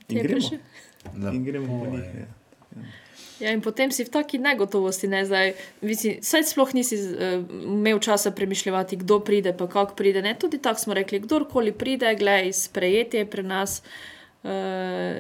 [0.08, 0.60] in gremo.
[1.02, 1.34] Prišel?
[1.34, 2.14] In gremo po Lepo njih.
[2.14, 2.28] je.
[2.76, 2.82] Ja.
[3.40, 5.54] Ja, in potem si v taki negotovosti, ne zdaj.
[5.80, 10.20] Mislim, saj sploh nisi uh, imel časa premišljati, kdo pride, pa kako pride.
[10.22, 10.34] Ne?
[10.36, 14.50] Tudi tako smo rekli, kdorkoli pride, gledaj, sprejeti je pri nas uh,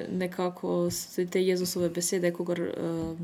[0.08, 0.90] nekako
[1.32, 2.60] te Jezusove besede, kogar.
[2.60, 3.16] Uh,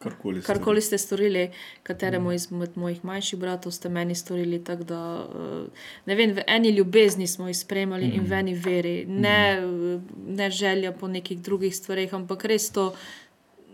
[0.00, 0.42] Karkoli.
[0.42, 1.50] Karkoli ste storili,
[1.82, 6.70] kateremu izmed mojih manjših bratov ste meni storili, tako da eh, ne vem, v eni
[6.70, 11.76] ljubezni smo jih spremljali in v eni veri, ne, eh, ne želja po nekih drugih
[11.76, 12.94] stvareh, ampak res to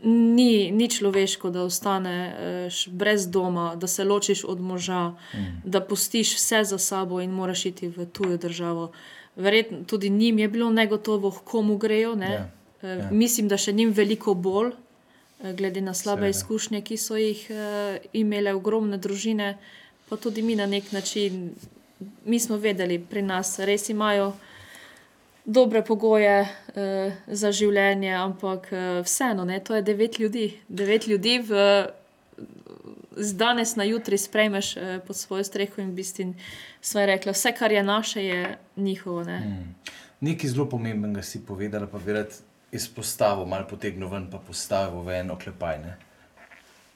[0.02, 5.14] ni, ni človeško, da ostaneš brez doma, da se ločiš od moža,
[5.64, 8.90] da pustiš vse za sabo in moraš iti v tujo državo.
[9.36, 12.14] Verjetno tudi njim je bilo negotovo, komu grejo.
[12.14, 12.32] Ne?
[12.32, 12.50] Ja,
[12.82, 13.10] Eh, ja.
[13.10, 14.85] Mislim, da še njim veliko bolj, eh,
[15.42, 16.38] glede na slabe Seveda.
[16.38, 19.56] izkušnje, ki so jih eh, imele ogromne družine,
[20.08, 21.54] pa tudi mi na nek način.
[22.24, 24.32] Mi smo vedeli, pri nas res imajo
[25.46, 30.50] dobre pogoje uh, za življenje, ampak uh, vseeno, ne, to je devet ljudi.
[30.68, 31.60] Devet ljudi v,
[33.16, 36.32] z danes na jutri sprejmeš uh, pod svojo streho in bistvo
[36.80, 37.32] svoje rekla.
[37.32, 39.22] Vse, kar je naše, je njihovo.
[39.24, 39.38] Ne.
[39.40, 39.74] Mm.
[40.20, 42.34] Nekaj zelo pomembnega si povedala, pa rad
[42.76, 45.80] izpostavil, malo potegnil ven, pa postavil v eno klepaj.
[45.82, 45.96] Ne.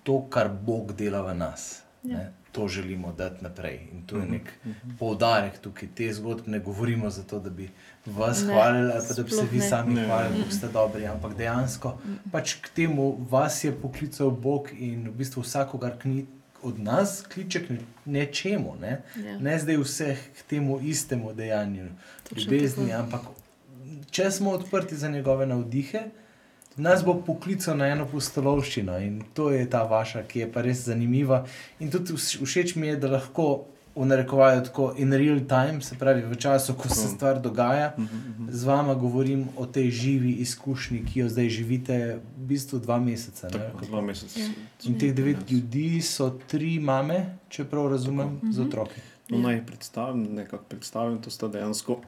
[0.04, 1.82] To, kar Bog dela v nas.
[2.04, 3.88] Ja to želimo dati naprej.
[3.92, 4.96] In to je mhm, nek mhm.
[4.98, 5.88] poudarek tukaj.
[5.94, 7.70] Te zgodbe ne govorimo zato, da bi
[8.06, 9.68] vas ne, hvalili ali da bi se vi ne.
[9.68, 10.06] sami ne.
[10.06, 11.98] hvalili, da ste dobri, ampak dejansko
[12.32, 16.26] pač k temu vas je poklical Bog in v bistvu vsakogar knjig.
[16.62, 19.38] Od nas kliče k nečemu, ne, ja.
[19.40, 21.86] ne zdaj vseh k temu istemu dejanju,
[22.36, 23.20] ljubezni, ampak
[24.10, 26.04] če smo odprti za njegove navdihe,
[26.76, 30.86] nas bo poklical na eno postolovščino in to je ta vaša, ki je pa res
[30.86, 31.44] zanimiva.
[31.80, 33.50] In tudi všeč mi je, da lahko
[33.96, 38.04] v narekovaju tako in real time, se pravi v času, ko se stvar dogaja, mhm,
[38.04, 38.52] mhm.
[38.52, 41.98] z vama govorim o tej živi izkušnji, ki jo zdaj živite,
[42.38, 43.50] v bistvu dva meseca.
[43.50, 44.40] Tako, dva meseca.
[44.40, 44.48] Ja.
[44.86, 48.52] In teh devet ljudi so tri mame, če prav razumem, tako.
[48.52, 48.68] z mhm.
[48.68, 49.06] otroki.
[49.30, 52.00] No, naj predstavim, nekako predstavim, to sta dejansko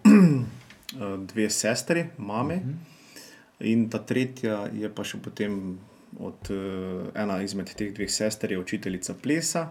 [1.27, 2.55] dve sestri, mame.
[2.55, 2.75] Uh -huh.
[3.63, 5.79] In ta tretja je pa še potem
[6.19, 9.71] od uh, ena izmed teh dveh sester, je učiteljica plesa.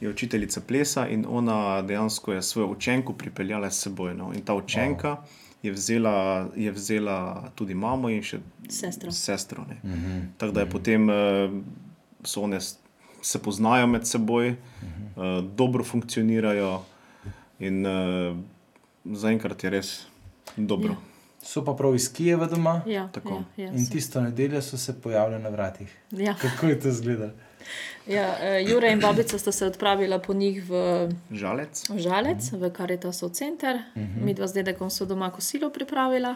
[0.00, 4.14] Je učiteljica plesa in ona dejansko je svojo učenko pripeljala s seboj.
[4.14, 4.32] No.
[4.34, 5.40] In ta učenka wow.
[5.62, 9.12] je, vzela, je vzela tudi mamo in še sestro.
[9.12, 10.26] sestro mm -hmm.
[10.38, 10.72] Tako da je mm -hmm.
[10.72, 11.62] potem uh,
[12.24, 12.58] so one
[13.22, 14.56] se poznajo med seboj, mm
[15.16, 15.38] -hmm.
[15.38, 16.84] uh, dobro funkcionirajo
[17.58, 18.36] in uh,
[19.04, 20.11] zaenkrat je res
[20.56, 20.92] dobro.
[20.92, 21.12] Ja.
[21.42, 22.82] So pa prav iz Kijeva doma.
[22.86, 25.96] Ja, ja, ja, in tisto nedeljo so se pojavili na vratih.
[26.10, 26.34] Ja.
[26.34, 27.32] Kako je to izgledalo?
[28.06, 32.58] Ja, uh, Jure in babica sta se odpravila po njih v Žalec, v, Žalec, uh
[32.58, 32.68] -huh.
[32.68, 34.20] v Karitasov center, uh mhm.
[34.20, 34.24] -huh.
[34.24, 36.34] mi dva z dedekom so doma kosilo pripravila.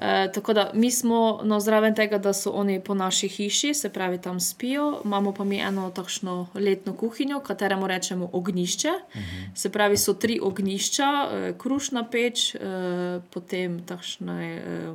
[0.00, 3.88] E, tako da mi smo no, zraven tega, da so oni po naši hiši, se
[3.88, 8.88] pravi, tam spijo, imamo pa mi eno takšno letno kuhinjo, kateremu rečemo ognišče.
[8.88, 9.24] Uh mhm.
[9.24, 9.58] -huh.
[9.58, 12.58] Se pravi, so tri ognišča, e, krušna peč, e,
[13.30, 14.56] potem takšne.
[14.56, 14.92] E,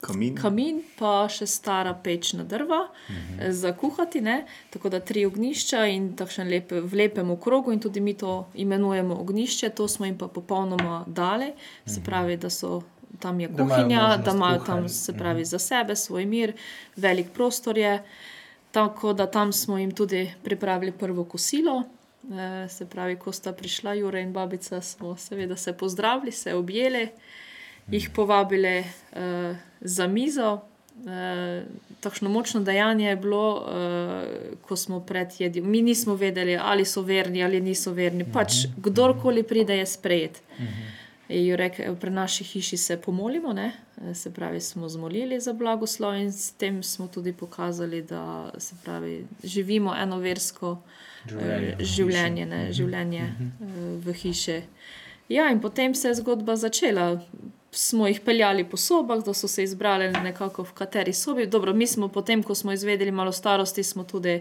[0.00, 0.36] Kamin.
[0.36, 3.40] Kamin, pa še stara pečna drva uh mhm.
[3.40, 3.50] -huh.
[3.50, 4.20] za kuhati.
[4.20, 4.46] Ne?
[4.70, 6.16] Tako da tri ognišča in
[6.50, 11.04] lepe, v lepem okrogu, in tudi mi to imenujemo ognišče, to smo jim pa popolnoma
[11.06, 11.46] dali.
[11.46, 11.94] Uh -huh.
[11.94, 12.04] Se mhm.
[12.04, 12.82] pravi, da so
[13.18, 16.52] tam je kuhinja, da imajo tam se pravi za sebe, svoj mir,
[16.96, 18.02] velik prostor je.
[18.70, 21.82] Tako da tam smo jim tudi pripravili prvo kosilo.
[22.64, 27.08] E, se pravi, ko sta prišla Jure in babica, smo seveda se pozdravili, se objeli,
[27.90, 28.84] jih povabili e,
[29.80, 30.60] za mizo.
[31.06, 31.62] E,
[32.00, 35.62] takšno močno dejanje je bilo, e, ko smo predjedli.
[35.62, 38.24] Mi nismo vedeli, ali so verni ali niso verni.
[38.32, 40.42] Pač kdorkoli pride, je sprejet.
[40.58, 40.99] -huh
[41.30, 43.72] je rekel, pri naši hiši se pomolimo, ne?
[44.14, 48.52] se pravi, smo zmolili za blagoslov in s tem smo tudi pokazali, da
[48.84, 50.78] pravi, živimo eno versko
[51.28, 52.72] življenje, eh, življenje, ne, mhm.
[52.72, 54.58] življenje uh, v hiši.
[55.30, 57.20] Ja, in potem se je zgodba začela.
[57.70, 61.46] Smo jih peljali po sobah, da so se izbrali nekako v kateri sobi.
[61.46, 64.40] Dobro, mi smo potem, ko smo izvedeli malo starosti, smo tudi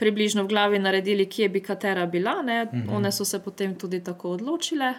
[0.00, 2.38] približno v glavi naredili, kje bi katera bila.
[2.42, 2.48] Mhm.
[2.48, 2.96] -huh.
[2.96, 4.94] One so se potem tudi tako odločile.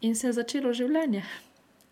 [0.00, 1.24] In se je začelo življenje.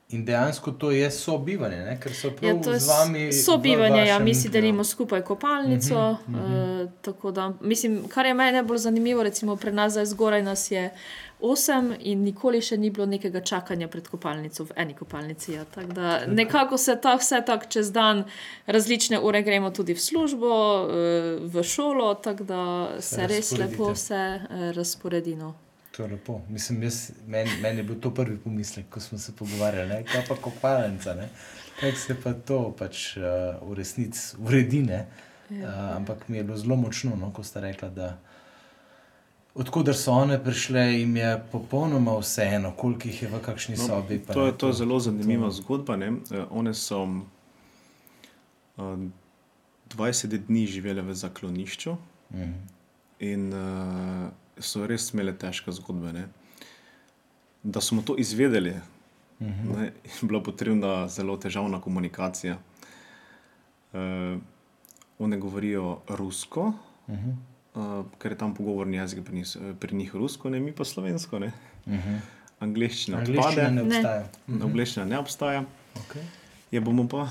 [0.09, 1.97] In dejansko to je sobivanje, ne?
[2.01, 3.33] ker so prav ja, z vami.
[3.35, 5.95] Sobivanje, ja, mi si delimo skupaj kopalnico.
[5.95, 7.33] Uh -huh, uh -huh.
[7.33, 10.91] Da, mislim, kar je meni najbolj zanimivo, recimo pri nas zdaj zgoraj nas je
[11.41, 15.53] osem in nikoli še ni bilo nekega čakanja pred kopalnico v eni kopalnici.
[15.53, 15.65] Ja.
[15.87, 18.25] Da, nekako se ta vse tako čez dan,
[18.67, 24.15] različne ure gremo tudi v službo, eh, v šolo, tako da se res lepo vse
[24.15, 25.66] eh, razporedimo.
[25.97, 26.41] To je lepo.
[26.49, 30.37] Mislim, jaz, meni, meni je bil to prvi pomislek, ko smo se pogovarjali, kaj pa
[30.37, 31.15] kopalnica,
[31.81, 33.23] kako se pa to pač, uh,
[33.71, 34.83] v resnici uredi.
[34.83, 35.65] Uh,
[35.97, 38.19] ampak mi je bilo zelo močno, no, ko ste rekli, da
[39.55, 44.19] odkuder so one prišle, jim je popolnoma vseeno, koliko jih je v kakšni no, sobi.
[44.33, 45.53] To je, to je zelo zanimiva to...
[45.63, 45.97] zgodba.
[45.97, 46.13] Ne?
[46.51, 48.99] One so uh,
[49.97, 51.91] 20 dni živele v zaklonišču.
[51.91, 52.43] Uh mhm.
[52.43, 52.55] -huh.
[53.19, 56.13] In uh, so res imele težke zgodbe.
[56.13, 56.27] Ne?
[57.63, 58.75] Da smo to izvedeli,
[59.41, 59.73] uh mhm.
[59.73, 59.83] -huh.
[60.05, 62.59] je bila potrebna zelo težavna komunikacija.
[63.93, 64.41] Uh,
[65.19, 66.73] one govorijo rusko,
[67.07, 68.01] uh -huh.
[68.01, 71.39] uh, ker je tam pogovorni jezik pri njih, pri njih rusko, ne mi pa slovensko.
[71.39, 71.53] Ne?
[71.87, 72.09] Uh mhm.
[72.09, 72.19] -huh.
[72.61, 74.21] Angliščina, Angliščina ne obstaja.
[74.21, 74.55] Ne.
[74.55, 74.65] Uh -huh.
[74.65, 75.65] Angliščina ne obstaja.
[75.95, 76.25] Okay.
[76.71, 77.29] Je, bomo, pa,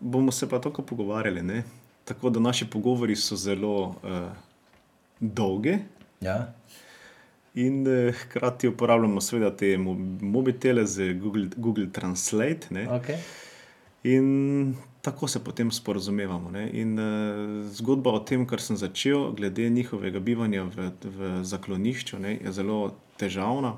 [0.00, 1.42] bomo se pa tako pogovarjali.
[1.42, 1.64] Ne?
[2.04, 3.94] Tako da naši pogovori so zelo uh,
[5.20, 5.78] dolgi.
[6.24, 6.54] Ja.
[7.54, 12.70] In eh, hkrati uporabljamo seveda te mo- mobitele z Google, Google Translate.
[12.70, 12.88] Ne?
[12.90, 13.18] Okay.
[14.04, 16.50] In tako se potem sporozumevamo.
[16.50, 16.70] Ne?
[16.72, 22.38] In uh, zgodba o tem, kar sem začel, glede njihovega bivanja v, v zaklonišču, ne,
[22.40, 23.76] je zelo težavna.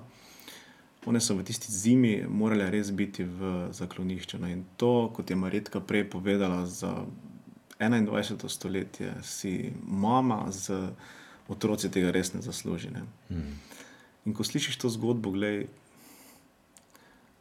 [1.06, 4.40] One so v tisti zimi morale res biti v zaklonišču.
[4.42, 4.52] Ne?
[4.56, 6.94] In to, kot je Marjetka prej povedala, za
[7.78, 8.48] 21.
[8.48, 10.90] stoletje si mama z
[11.48, 12.90] otroci tega res ne zasluži.
[12.94, 13.04] Ne?
[14.26, 15.66] In ko slišiš to zgodbo, gledaj,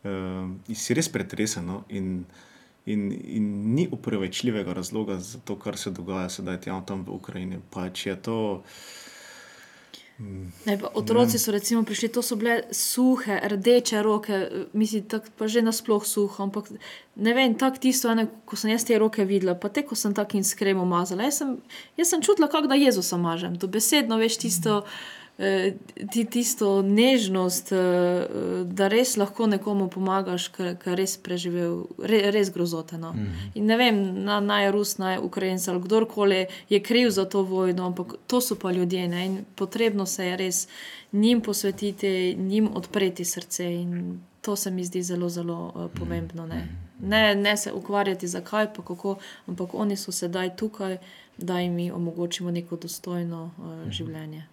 [0.05, 1.65] uh, si res pretresen.
[1.65, 1.81] No?
[1.89, 2.25] In,
[2.85, 7.61] in, in ni upravičljivega razloga za to, kar se dogaja sedaj tam, v Ukrajini.
[7.73, 8.37] Pa če je to.
[10.65, 11.51] Pa otroci so
[11.85, 14.37] prišli, to so bile suhe, rdeče roke,
[14.73, 16.43] mislim, tak, pa že nasploh suho.
[16.43, 16.71] Ampak
[17.15, 20.13] ne vem, tako tisto, ene, ko sem jaz te roke videla, pa te, ko sem
[20.13, 21.27] tako in skremo mazala.
[21.27, 21.57] Jaz sem,
[21.97, 23.59] jaz sem čutila, kako da Jezusa mažem.
[23.59, 24.83] To besedno, veš, tisto.
[24.85, 25.24] eh,
[26.11, 28.27] Ti, tisto nežnost, eh,
[28.63, 32.95] da res lahko nekomu pomagaš, ki je res preživel, re, res grozote.
[32.97, 33.11] No.
[33.53, 37.85] In ne vem, na, naj Rus, naj Ukrajinec ali kdorkoli je kriv za to vojno,
[37.91, 39.25] ampak to so pa ljudje ne?
[39.25, 40.67] in potrebno se je res
[41.11, 43.73] njim posvetiti, njim odpreti srce.
[43.73, 46.47] In to se mi zdi zelo, zelo uh, pomembno.
[46.47, 46.67] Ne?
[46.99, 49.17] Ne, ne se ukvarjati, zakaj, pa kako,
[49.47, 50.97] ampak oni so sedaj tukaj,
[51.37, 54.45] da jim omogočimo neko dostojno uh, življenje.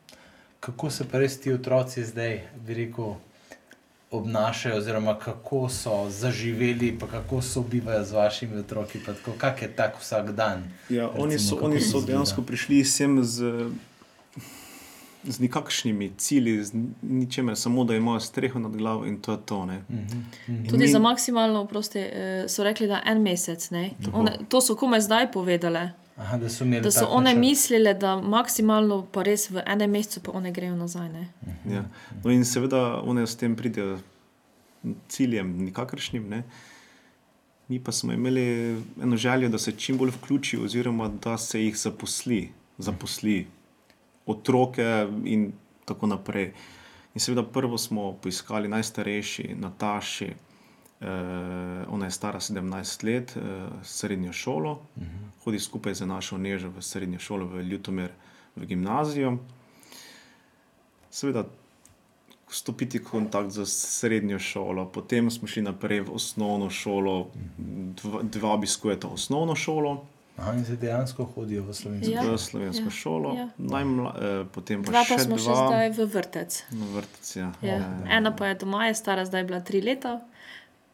[0.63, 3.15] Kako se pa res ti otroci zdaj, bi rekel,
[4.13, 9.63] obnašajo, oziroma kako so zaživeli, pa kako so bivajo z vašimi otroki, pa tako, kak
[9.63, 10.63] je tak vsak dan.
[10.89, 13.71] Ja, oni so, Recimo, oni so dejansko prišli sem z,
[15.25, 16.71] z nekakšnimi cilji, z
[17.03, 19.67] ničemer, samo da imajo streho nad glavo in to je to.
[19.67, 19.83] Ne.
[20.49, 23.71] In Tudi mi- za maksimalno, prosti, eh, so rekli, da en mesec.
[23.71, 23.91] ne.
[24.13, 25.89] One, to so komaj zdaj povedali.
[26.17, 27.41] Aha, da so imeli Da so one načrt.
[27.41, 31.09] mislile, da maksimalno, pa res v enem mesecu, pa one grejo nazaj.
[31.09, 31.29] Ne?
[31.71, 31.85] Ja.
[32.25, 33.99] No in seveda oni s tem pridejo
[35.09, 36.29] ciljem, nikakršnim.
[36.29, 36.43] Ne.
[37.69, 38.43] Mi pa smo imeli
[39.03, 42.49] eno željo, da se čim bolj vključijo, oziroma da se jih zaposli,
[42.79, 43.47] zaposli
[44.27, 45.53] otroke in
[45.85, 46.53] tako naprej.
[47.15, 50.33] In seveda prvo smo poiskali najstarejši, Nataši.
[51.03, 51.09] Uh,
[51.95, 53.43] ona je stara 17 let, uh,
[53.83, 55.45] srednjo šolo, uh -huh.
[55.45, 58.11] hodi skupaj z našo nežo v srednjo šolo, v Ljutomer,
[58.57, 59.39] v gimnazijo.
[61.11, 61.45] Seveda,
[62.51, 67.31] stopiti v kontakt z srednjo šolo, potem smo šli naprej v osnovno šolo,
[68.03, 72.13] dva, dva obiskujeta osnovno šolo, Aha, in se dejansko hodijo v slovensko.
[72.13, 72.23] Ja.
[72.23, 73.49] v slovensko ja, šolo, ja.
[73.59, 76.51] Najmla, eh, potem pa Dva še pa smo dva še zdaj v vrtec.
[76.73, 77.27] na vrtec.
[77.37, 77.49] Ja.
[77.61, 77.77] Ja.
[78.09, 80.21] Ena pa je doma, je stara zdaj bila tri leta,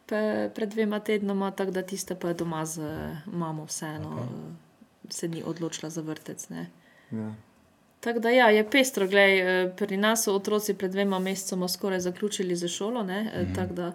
[0.09, 2.81] pe, pred dvema tednoma, tako da tiste pa doma z
[3.27, 5.13] mamo, vseeno okay.
[5.13, 6.49] se ni odločila za vrtec.
[6.49, 6.67] Ne.
[7.11, 7.35] Ja.
[8.01, 12.01] Tako da ja, je pestro, glej, eh, pri nas so otroci pred dvema mesecema skoraj
[12.01, 13.93] zaključili za šolo, mm tako da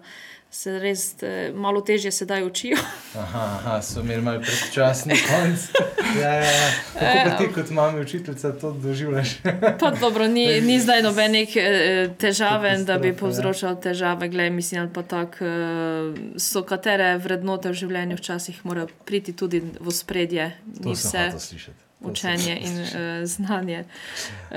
[0.50, 2.76] se res eh, malo težje sedaj učijo.
[3.22, 5.68] Aha, aha, so imeli malo predčasni konc.
[6.20, 6.70] Ja, ja, ja.
[6.94, 9.28] Kako pa ti, kot mami učiteljica, to doživljaš?
[9.80, 11.56] Pa dobro, ni, ni zdaj nobenih
[12.18, 13.16] težaven, da bi ja.
[13.18, 18.92] povzročal težave, glej, mislim, ali pa tako eh, so katere vrednote v življenju včasih morajo
[19.04, 21.83] priti tudi v spredje, To sem vse hotel slišati.
[22.04, 22.88] Učenje in uh,
[23.24, 23.84] znanje.
[24.50, 24.56] Uh,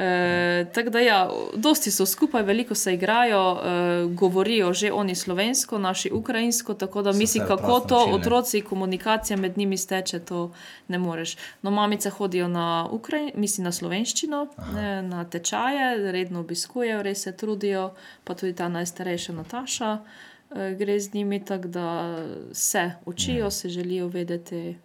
[0.74, 6.12] tako da, ja, dosti so skupaj, veliko se igrajo, uh, govorijo že oni slovensko, naši
[6.14, 8.16] ukrajinsko, tako da So misli, se kako to naučili.
[8.20, 10.52] otroci, komunikacija med njimi steče, to
[10.88, 11.36] ne moreš.
[11.62, 17.38] No, mamice hodijo na, Ukrajin, mislim, na slovenščino, ne, na tečaje, redno obiskujejo, res se
[17.38, 17.92] trudijo,
[18.24, 19.98] pa tudi ta najstarejša Nataša.
[20.56, 22.18] eh, Gre z njimi tako, da
[22.52, 24.76] se učijo, se želijo vedeti,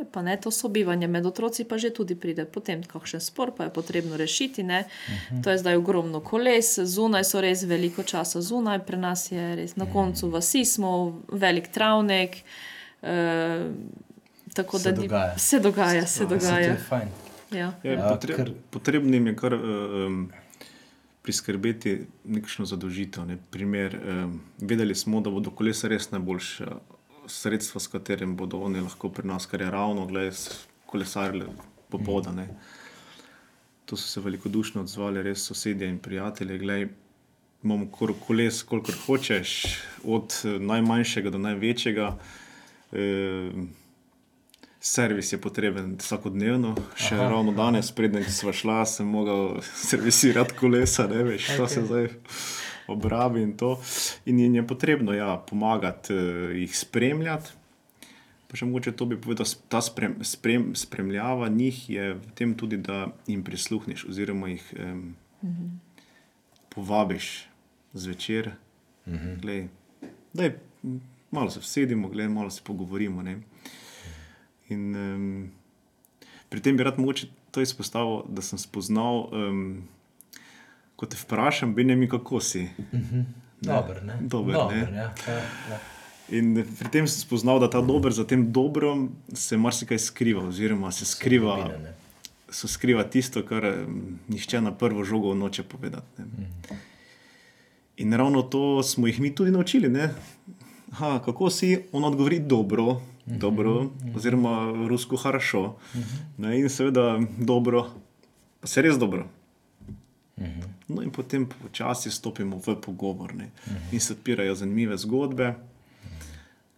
[0.00, 3.64] Je pa ne to sobivanje med otroci, pa že tudi pride potem kakšen spor, pa
[3.64, 4.62] je potrebno rešiti.
[4.64, 4.84] Ne?
[5.38, 9.76] To je zdaj ogromno koles, zunaj so res veliko časa zunaj, pri nas je res
[9.76, 10.94] na koncu vasi smo,
[11.28, 12.40] velik travnik.
[13.02, 13.68] Eh,
[14.50, 15.38] tako Se da ni- dogaja.
[15.38, 16.58] se dogaja, se Ja, to dogaja.
[16.66, 17.08] je fajn.
[17.52, 17.72] Ja.
[17.82, 20.30] Ja, Ja, potre, ker- potrebno je kar um,
[21.22, 21.92] priskrbeti
[22.24, 23.26] nekakšno zadožitev.
[23.26, 23.36] Ne.
[23.50, 26.66] Primer, um, vedeli smo, da bodo kolesa res najboljše
[27.30, 30.32] sredstvo, s katerim bodo oni lahko pri nas, kar je ravno, gledaj,
[30.86, 31.46] kolesarili
[31.88, 32.48] popoldne.
[33.86, 36.58] To so se velikodušno odzvali, res sosedje in prijatelji.
[36.58, 36.88] Glej,
[37.62, 39.52] imamo kor koles, kolikor hočeš,
[40.04, 42.16] od eh, najmanjšega do največjega.
[42.92, 43.50] Eh,
[44.80, 47.28] servis je potreben vsakodnevno, še Aha.
[47.34, 49.60] ravno danes, preden smo šla, sem mogel
[49.90, 51.74] servisirati kolesa, ne veš, šta okay.
[51.74, 52.08] se zdaj
[52.92, 53.76] obrabi in to.
[54.26, 57.56] In jim je potrebno ja, pomagati, eh, jih spremljati.
[58.50, 62.80] Pa še mogoče to bi povedal, ta sprem, sprem, spremljava njih je v tem tudi,
[62.82, 65.04] da jim prisluhneš, oziroma jih um,
[66.74, 67.28] povabiš
[67.94, 68.50] zvečer,
[69.06, 69.68] glej,
[70.34, 70.50] daj,
[71.30, 73.22] malo se vsedimo, glej, malo se pogovorimo.
[73.22, 73.38] Ne.
[74.74, 75.50] In um,
[76.50, 79.88] pri tem bi rad mogoče to izpostavil, da sem spoznal, um,
[81.00, 82.66] ko te vprašam, bi ne mi kako si.
[83.60, 84.18] Dober, ne?
[84.20, 84.98] Dober, Dober, ne.
[84.98, 85.38] Ja, ja,
[85.70, 85.78] ja.
[86.30, 90.92] In pri tem sem spoznal, da ta dober za tem dobrom se marsikaj skriva, oziroma
[90.92, 91.94] se skriva, Vina, ne.
[92.50, 96.22] se skriva tisto, kar em, nihče na prvo žogo noče povedati.
[96.22, 96.78] Ne.
[97.96, 99.88] In ravno to smo jih mi tudi naučili.
[99.88, 100.10] ne.
[101.00, 105.76] Ha, kako si on odgovori dobro, dobro oziroma rusko harašo.
[106.38, 107.86] Ne, in seveda dobro,
[108.60, 109.26] pa se res dobro.
[110.90, 113.50] No, in potem počasi stopimo v pogovor ne.
[113.92, 115.54] in se odpirajo zanimive zgodbe.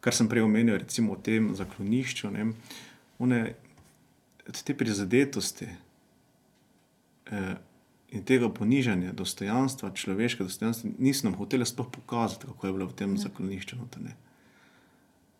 [0.02, 2.48] Kar sem prej omenil, recimo o tem zaklonišču, ne,
[3.22, 3.54] one,
[4.50, 5.68] te prizadetosti
[7.30, 7.54] eh,
[8.12, 12.98] in tega ponižanja, dostojanstva, človeškega dostojanstva, niso nam hoteli sploh pokazati, kako je bilo v
[12.98, 13.78] tem zaklonišču.
[13.78, 14.16] noter, ne.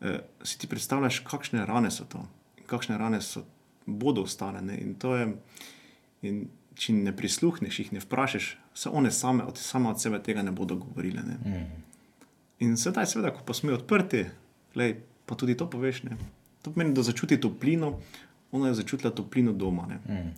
[0.01, 2.23] Eh, si ti predstavljaš, kakšne rane so to
[2.63, 3.43] in kakšne rane so,
[3.85, 4.61] bodo ostale.
[4.61, 4.79] Ne?
[4.79, 5.27] In to je,
[6.23, 6.47] in
[6.79, 10.51] če ne prisluhneš, jih ne vprašaš, se one same od, same od sebe tega ne
[10.51, 11.21] bodo govorile.
[11.21, 11.37] Ne?
[11.45, 11.83] Mm.
[12.59, 14.25] In sedaj, seveda, ko pa smo mi odprti,
[14.75, 14.95] lej,
[15.25, 16.03] pa tudi to poveš.
[16.03, 16.17] Ne?
[16.61, 17.99] To pomeni, da začuti toplino,
[18.51, 19.87] ona je začutila toplino doma.
[19.89, 19.99] Ne?
[20.07, 20.33] Mm.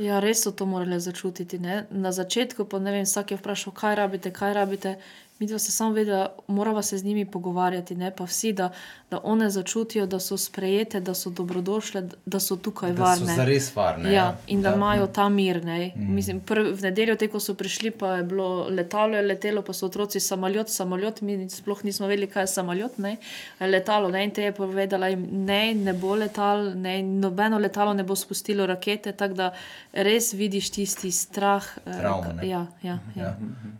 [0.00, 1.58] Ja, res so to morali začutiti.
[1.58, 1.86] Ne?
[1.90, 4.96] Na začetku pa ne vem, vsak je vprašal, kaj rabite, kaj rabite.
[5.38, 8.70] Mi dva se samo vedela, moramo se z njimi pogovarjati, ne pa vsi, da,
[9.10, 13.36] da one začutijo, da so sprejete, da so dobrodošle, da so tukaj Da so varne.
[13.36, 14.12] zares varne.
[14.12, 14.74] Ja, in da Ja.
[14.74, 15.64] imajo ta mir.
[15.64, 16.14] Mm.
[16.14, 19.72] Mislim, prv, v nedeljo, te, ko so prišli, pa je bilo letalo, je letelo, pa
[19.72, 23.16] so otroci samolot, samolot, mi sploh nismo vedeli, kaj je samolot, ne,
[23.60, 24.08] letalo.
[24.10, 28.14] Ne, in te je povedala, jim, ne, ne bo letal, ne, nobeno letalo ne bo
[28.16, 29.52] spustilo rakete, tako da
[29.92, 31.66] res vidiš tisti strah.
[31.86, 31.90] eh,
[32.32, 32.48] ne.
[32.48, 33.36] ja, ja, ja, Ja.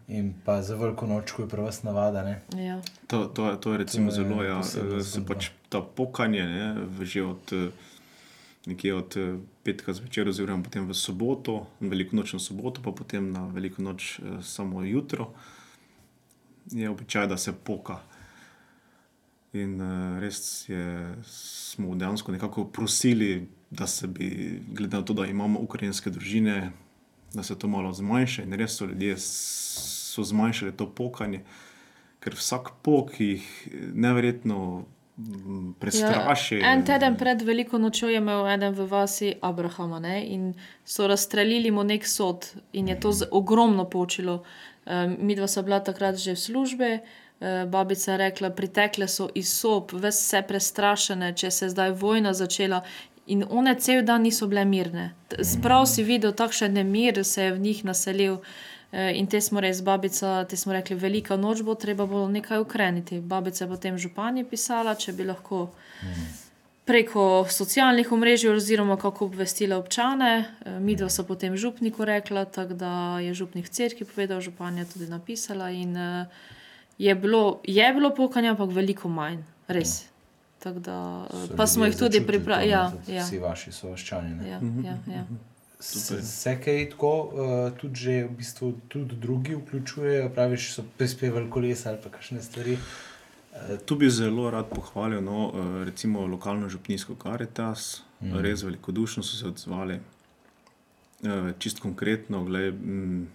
[0.08, 2.24] In pa za veliko noč, ko je pri vas navada.
[2.24, 2.40] Ne?
[2.56, 2.80] ja.
[3.12, 6.66] To, to, to je recimo To je zelo, ja, eh, se pač ta pokanje, ne,
[6.88, 7.68] v- že od eh,
[8.66, 13.28] nekje od eh, petka zvečer, oziroma potem v soboto, veliko noč na soboto, pa potem
[13.32, 15.34] na veliko noč eh, samo jutro,
[16.72, 18.00] je običaj, da se poka.
[19.52, 25.26] In uh, res je, smo dejansko nekako prosili, da se bi, glede na to, da
[25.26, 26.70] imamo ukrajinske družine,
[27.34, 28.46] da se to malo zmanjša.
[28.46, 29.18] In res so ljudje
[30.12, 31.40] so zmanjšali to pokanje,
[32.20, 33.44] ker vsak pok jih
[33.94, 34.58] neverjetno
[35.16, 36.60] mm, prestraši.
[36.60, 40.20] Ja, en teden pred veliko nočjo je imel eden v vasi Abrahama ne?
[40.26, 40.52] in
[40.84, 44.42] so razstrelili mu nek sod in je to ogromno počilo.
[44.84, 46.90] Um, mi dva sva bila takrat že v službi.
[47.42, 52.32] eh, Babica je rekla, pritekle so iz sob, vse prestrašene, če se je zdaj vojna
[52.34, 52.82] začela.
[53.26, 55.14] In one cel dan niso bile mirne.
[55.42, 58.34] Sprav si videl, takšen nemir se je v njih naselil.
[58.34, 62.60] Eh, In te smo res, babica, te smo rekli, velika noč bo, treba bo nekaj
[62.60, 63.20] ukreniti.
[63.20, 65.68] Babica je potem županji pisala, če bi lahko
[66.84, 70.44] preko socialnih omrežij, oziroma kako obvestila občane.
[70.66, 75.06] Eh, Midva so potem župniku rekla, tako da je župnik v cerkvi povedal, županja tudi
[75.06, 75.70] napisala.
[75.70, 76.26] In uh,
[76.98, 79.38] je, bilo, je bilo pokanja, ampak veliko manj,
[79.68, 80.04] res.
[80.58, 82.70] Tako Da, So pa smo jih tudi pripravili.
[82.70, 84.34] to, Ja, ja, Vsi vaši sovaščani.
[84.34, 84.48] ne.
[84.48, 85.24] ja, ja, ja.
[85.82, 86.20] Super.
[86.24, 91.90] Se kaj tako, uh, tudi, že, v bistvu, tudi drugi vključujejo, praviš, so prispevali kolesa
[91.90, 92.76] ali kakšne stvari.
[93.84, 98.38] Tu bi zelo rad pohvalil no, eh, recimo lokalno župnijsko Karitas, mm.
[98.40, 100.00] res velikodušno so se odzvali.
[101.22, 103.26] Eh, Čist konkretno, glej, mm,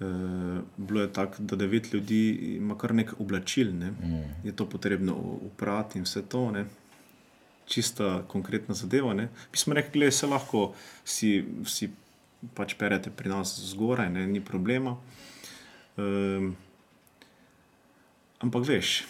[0.00, 3.90] eh, bilo je tako, da devet ljudi ima kar nekaj oblačil, ne.
[3.90, 4.46] Mm.
[4.46, 5.14] je to potrebno
[5.52, 6.50] uprati in vse to.
[6.50, 6.64] Ne.
[7.68, 9.12] Čista konkretna zadeva.
[9.14, 9.28] Ne.
[9.52, 10.72] Mi smo rekli, da se lahko
[11.04, 11.90] si, si
[12.56, 14.96] pač perete pri nas zgoraj, ne, ni problema.
[15.98, 16.54] Um,
[18.40, 19.02] ampak veš,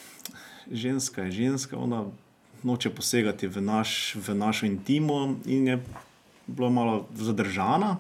[0.73, 2.07] ženska je ženska, ona
[2.63, 5.79] noče posegati v, naš, v našo intimo in je
[6.47, 7.99] bila malo zadržana,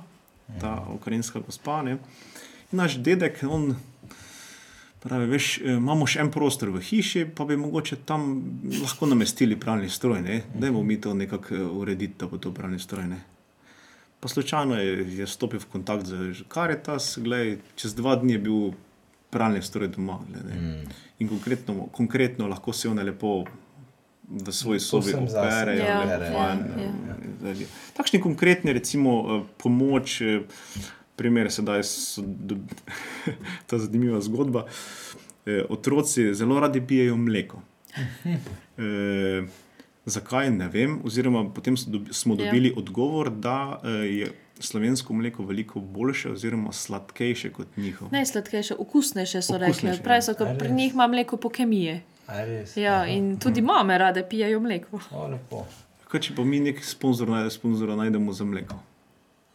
[0.61, 1.83] ta ukrajinska gospa.
[1.83, 1.99] Ne.
[2.73, 3.77] In naš dedek, on
[5.01, 8.29] pravi, veš, eh, imamo še en prostor v hiši, pa bi mogoče tam
[8.83, 10.43] lahko namestili pralni stroj, ne.
[10.55, 13.07] Dajmo mi to nekako eh, urediti, da bo to pralni stroj.
[13.09, 13.21] Ne.
[14.21, 18.73] Pa slučajno je, je stopil v stik z Karitas, glej, čez dva dni je bil
[19.31, 20.19] pralni stroj doma.
[20.27, 20.85] Glej, ne.
[21.19, 23.45] In konkretno, konkretno lahko si one lepo
[24.29, 25.85] v svoji sobi operejo.
[25.85, 26.57] Ja, ja, ja.
[27.45, 30.43] eh, Takšni konkretni, recimo, eh, pomoč, eh,
[31.19, 32.23] primer sedaj, so
[33.67, 34.65] ta zanimiva zgodba.
[35.47, 37.63] Eh, Otroci zelo radi pijejo mleko.
[38.79, 39.43] E,
[40.07, 41.77] zakaj ne vem, oziroma potem
[42.11, 42.45] smo Ja.
[42.45, 44.29] dobili odgovor, da eh, je
[44.61, 48.11] slovensko mleko veliko boljše, oziroma sladkejše kot njihovo.
[48.13, 50.05] Najsladkejše, okusnejše so Okusnejše, rekli.
[50.05, 52.01] Pravi so, A ker pri njih ima mleko po kemiji.
[52.77, 55.01] Ja, in tudi mame rade pijejo mleko.
[55.11, 55.67] O, lepo.
[56.09, 58.75] Kaj če pa mi neki sponzor najde, sponzora najdemo za mleko?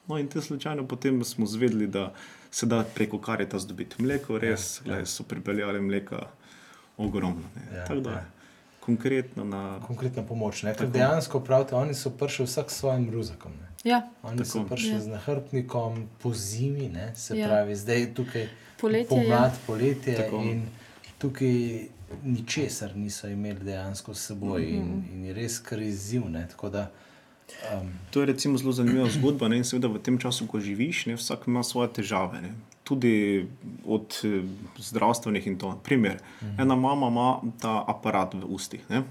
[0.07, 2.13] No, in te slučajno potem smo zvedeli, da
[2.51, 5.05] se da preko karita zdobiti mleko, res ja, ja.
[5.05, 6.27] so pripeljali mleka
[6.97, 7.41] ogromno.
[7.67, 8.15] Ja, Ja, Tako da, ja.
[8.15, 8.25] ja.
[8.79, 9.79] konkretno na.
[9.79, 10.63] Konkretna pomoč.
[10.63, 10.73] Ne?
[10.83, 13.51] Dejansko pravite, oni so prišli vsak s svojim ruzakom.
[13.53, 13.67] Ne?
[13.85, 14.49] Ja, Oni Tako.
[14.49, 14.99] so prišli Ja.
[14.99, 17.13] z nahrbtnikom po zimi, ne?
[17.15, 17.47] se Ja.
[17.47, 18.47] pravi, zdaj je tukaj
[18.77, 19.23] Poletje je.
[19.23, 20.37] pomlad, poletje Tako.
[20.37, 20.65] in
[21.17, 21.87] tukaj
[22.23, 24.73] ničesar niso imeli dejansko s seboj Mhm.
[24.73, 26.23] in, in je res kar izziv.
[26.27, 26.47] Ne?
[26.47, 26.91] Tako da,
[27.73, 29.47] um, To je recimo zelo zanimiva zgodba.
[29.47, 29.57] Ne?
[29.57, 32.41] In seveda v tem času, ko živiš, ne, vsak ima svoje težave.
[32.41, 32.53] Ne?
[32.83, 33.47] Tudi
[33.85, 34.43] od eh,
[34.77, 35.73] zdravstvenih in to.
[35.83, 36.19] Primer,
[36.57, 37.29] ena mama ima
[37.61, 38.83] ta aparat v ustih.
[38.89, 39.03] Ne?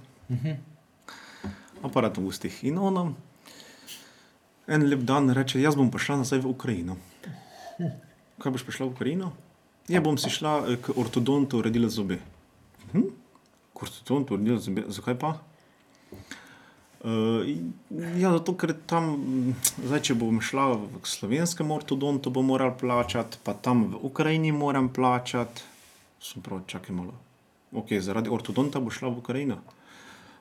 [1.83, 2.65] Aparat v ustih.
[2.65, 3.11] In ona
[4.67, 6.97] en lep dan reče: Jaz bom prišla nazaj v Ukrajino.
[8.39, 9.33] Kaj boš prišla v Ukrajino?
[9.91, 12.21] Ja, bom si šla eh, k ortodontu uredila zobe.
[12.93, 13.11] Hm?
[13.75, 15.37] K ortodontu uredila zobe, zakaj pa?
[17.03, 17.49] Uh,
[18.17, 19.55] ja, zato ker tam, mm,
[19.89, 20.69] zdaj, če bom šla
[21.03, 25.67] k slovenskemu ortodontu, bom moral plačati, pa tam v Ukrajini moram plačati.
[26.23, 27.17] Sem prav, čakaj malo.
[27.75, 29.59] Ok, zaradi ortodonta bo šla v Ukrajino.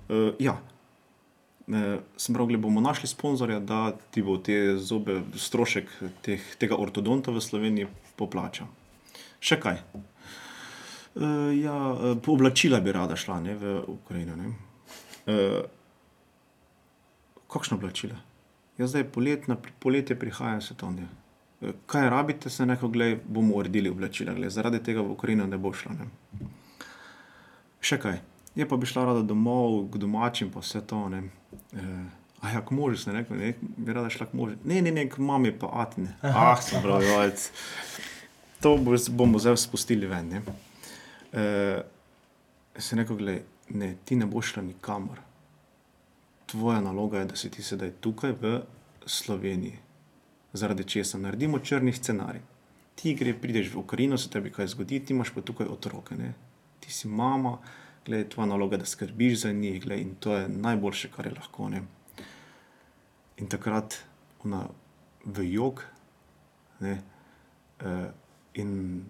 [0.05, 5.89] Uh, ja, uh, sem prav, bomo našli sponzorja, da ti bo te zobe, strošek
[6.21, 7.89] teh, tega ortodonta v Sloveniji
[8.21, 8.69] poplačal.
[9.41, 9.81] Še kaj?
[11.17, 11.75] Uh, ja,
[12.21, 14.37] po oblačila bi rada šla ne, v Ukrajino.
[14.37, 14.57] Ne.
[15.25, 15.80] Uh,
[17.51, 18.15] kakšno oblačila?
[18.77, 21.07] Ja, zdaj poletna, poletje prihaja svetovne.
[21.61, 25.57] E, Kaj rabite, se neko, gledaj, bomo uredili oblačila, gled, zaradi tega v Ukrajino ne
[25.57, 25.93] bo šla.
[25.99, 26.49] Ne?
[27.81, 28.19] Še kaj?
[28.55, 31.03] Je pa bi šla rada domov, k domačim, pa vse to.
[31.11, 31.23] Ne?
[31.75, 31.85] E,
[32.41, 34.57] a ja, k možu se neko, ne, bi rada šla k možu.
[34.65, 36.15] Ne, ne, ne, k mami pa atine.
[36.25, 37.49] Ah, sem prav, jojc.
[38.63, 40.31] To bo, bomo zdaj spustili ven.
[40.35, 40.41] Ne?
[41.31, 41.43] E,
[42.79, 43.43] se neko, gledaj,
[43.75, 45.21] ne, ti ne boš šla nikamor
[46.51, 48.61] tvoja naloga je, da si ti sedaj tukaj v
[49.05, 49.77] Sloveniji.
[50.53, 52.41] Zaradi česa naredimo črni scenarij.
[52.95, 56.15] Ti gre, prideš v Ukrajino, se tebi kaj zgodi, ti imaš pa tukaj otroke.
[56.19, 56.33] Ne?
[56.83, 57.55] Ti si mama,
[58.05, 61.33] gledaj, tvoja naloga je, da skrbiš za njih, gledaj, in to je najboljše, kar je
[61.37, 61.69] lahko.
[61.69, 61.81] Ne?
[63.37, 64.01] In takrat
[64.43, 64.65] ona
[65.25, 65.85] v jog
[66.79, 66.97] ne,
[67.81, 68.05] uh,
[68.53, 69.03] in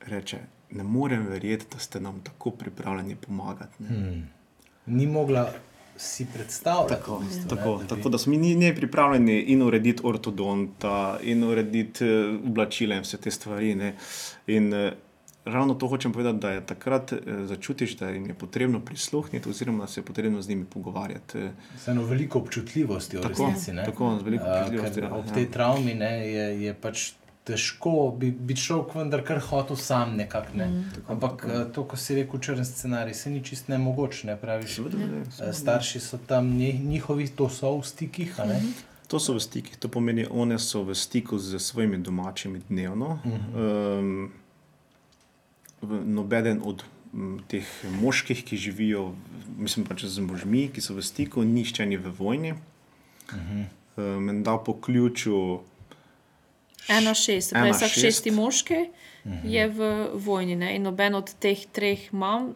[0.00, 0.40] reče:
[0.70, 3.82] Ne morem verjeti, da ste nam tako pripravljeni pomagati.
[3.82, 3.88] Ne?
[3.88, 4.28] hmm.
[4.86, 5.52] Ni mogla
[5.98, 6.94] si predstavljati.
[6.94, 10.96] Tako, v bistvu, tako, ne, tako bi- da smo mi ne pripravljeni in urediti ortodonta,
[11.22, 12.10] in urediti uh,
[12.44, 13.74] oblačila in vse te stvari.
[13.74, 13.94] Ne.
[14.46, 14.90] In uh,
[15.44, 19.78] ravno to hočem povedati, da je takrat uh, začutiš, da jim je potrebno prisluhniti, oziroma
[19.78, 21.38] da se je potrebno z njimi pogovarjati.
[21.38, 21.50] eh.
[21.76, 23.72] Vseeno veliko občutljivosti Tako, resnici.
[23.72, 23.84] ne.
[23.84, 25.32] tako, z veliko občutljivosti, ker ja, Ob ja.
[25.32, 27.12] tej travmi ne, je, je pač
[27.46, 30.56] težko, bi, bi človek vendar kar hotel sam nekako.
[30.58, 30.66] Ne.
[30.66, 31.04] Mm.
[31.14, 34.74] Ampak eh, to, ko si rekel, črn scenarij, se ni čist nemogoč, ne praviš.
[34.80, 38.34] Seveda, ne, Eh, Starši so tam, nji- njihovi to so v stikih.
[38.46, 38.60] ne.
[39.08, 43.18] To so v stikih, to pomeni, one so v stiku z svojimi domačimi dnevno.
[43.24, 43.98] Uh -huh.
[44.00, 44.32] um,
[46.06, 46.82] nobeden od
[47.14, 47.66] m, teh
[48.00, 49.12] moških, ki živijo,
[49.58, 52.52] mislim pač z možmi, ki so v stiku, nišče ni v vojni.
[52.52, 53.64] Uh -huh.
[54.18, 55.60] um, da po ključu,
[56.88, 58.00] Ena šest, Ena pravi vsak šest.
[58.04, 58.80] šesti moški
[59.44, 60.76] je v vojni ne?
[60.76, 62.54] in noben od teh treh mam.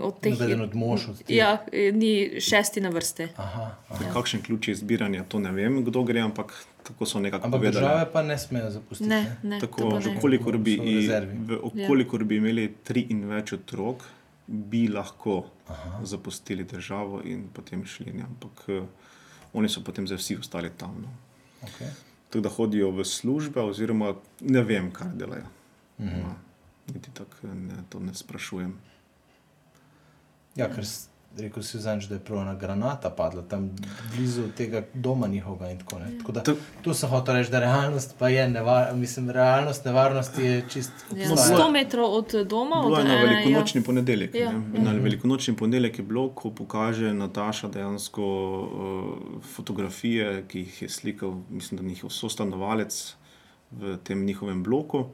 [0.00, 1.36] Od teh, Nobeden od mož od teh.
[1.36, 3.28] Ja, ni šesti na vrsti.
[3.36, 4.04] Aha, aha.
[4.04, 4.12] ja.
[4.14, 6.52] kakšen ključ je izbiranja, to ne vem, kdo gre, ampak
[6.86, 7.82] tako so nekako Ampak povedali.
[7.84, 9.08] države pa ne smejo zapustiti.
[9.10, 10.20] Ne, ne, Tako, ne.
[10.20, 11.38] kolikor bi, v rezervi.
[11.38, 14.04] v, okolikor bi imeli tri in več otrok,
[14.46, 16.00] bi lahko Aha.
[16.04, 18.12] zapustili državo in potem šli.
[18.12, 18.22] Ne?
[18.22, 18.84] Ampak uh,
[19.52, 20.94] oni so potem zdaj vsi ostali tam.
[21.02, 21.10] No.
[21.66, 21.90] Okay.
[22.36, 25.46] Tako da hodijo v službe, oziroma ne vem, kaj delajo.
[25.98, 26.08] Mhm.
[26.08, 26.34] -hmm.
[26.94, 28.78] Niti tako ne, to ne sprašujem.
[30.54, 30.84] Ja, ker
[31.36, 33.70] rekel si zanj, da je prav ena granata padla tam
[34.10, 35.70] blizu tega doma njihovega.
[35.70, 36.18] in Tako, ne.
[36.18, 38.96] tako da, To- to se hoče reči, da realnost pa je nevarnost.
[38.96, 40.92] Mislim, realnost nevarnosti je čist.
[41.12, 41.58] Ja, No, obstaja.
[41.58, 44.34] 100 metrov od doma, Bilo od je na ene, velikonočni ponedeljek.
[44.34, 44.80] Ja, ne.
[44.80, 48.24] Na velikonočni ponedeljek je bilo, ko pokaže Nataša dejansko
[48.62, 53.14] uh, fotografije, ki jih je slikal, mislim, da njihov sostanovalec
[53.72, 55.04] v tem njihovem bloku.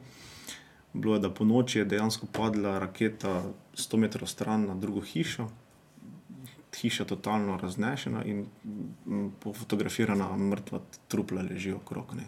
[0.93, 3.43] Bilo je, da po noči je dejansko padla raketa
[3.75, 5.47] 100 metrov stran na drugo hišo.
[6.73, 12.15] Hiša totalno raznešena in mm, pofotografirana mrtva trupla leži okrog.
[12.17, 12.25] Ne.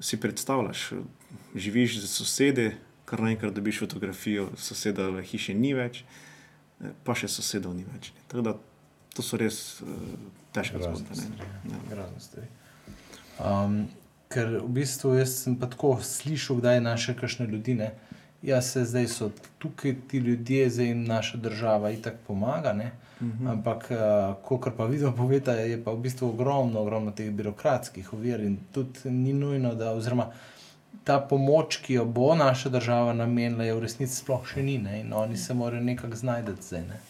[0.00, 0.92] Si predstavljaš,
[1.54, 2.70] živiš z sosedi,
[3.04, 6.04] kar naenkrat dobiš fotografijo, soseda v hiši ni več,
[6.80, 8.12] eh, pa še sosedov ni več.
[8.16, 8.26] ne.
[8.28, 8.56] Tako da
[9.14, 9.88] to so res uh,
[10.54, 11.10] težke zgodbe.
[11.10, 11.16] ne.
[11.16, 11.78] stvari, Ja.
[11.90, 12.48] Grozne stvari.
[13.38, 13.88] Um,
[14.30, 17.74] ker v bistvu jaz sem pa tako slišal, da je naše kakšne ljudi.
[17.74, 17.92] Ne?
[18.42, 22.72] Ja, se zdaj so tukaj ti ljudje, zdaj jim naša država itak pomaga.
[22.72, 22.92] Ne?
[23.20, 23.46] Uhum.
[23.46, 23.90] Ampak,
[24.50, 28.58] uh, kar pa vidno poveta, je pa v bistvu ogromno, ogromno teh birokratskih ovir in
[28.72, 30.30] tudi ni nujno, da oziroma,
[31.04, 35.00] ta pomoč, ki jo bo naša država namenila, je v resnici sploh še ni ne?
[35.00, 36.82] in oni se morajo nekako znajti zdaj.
[36.88, 37.00] Ne?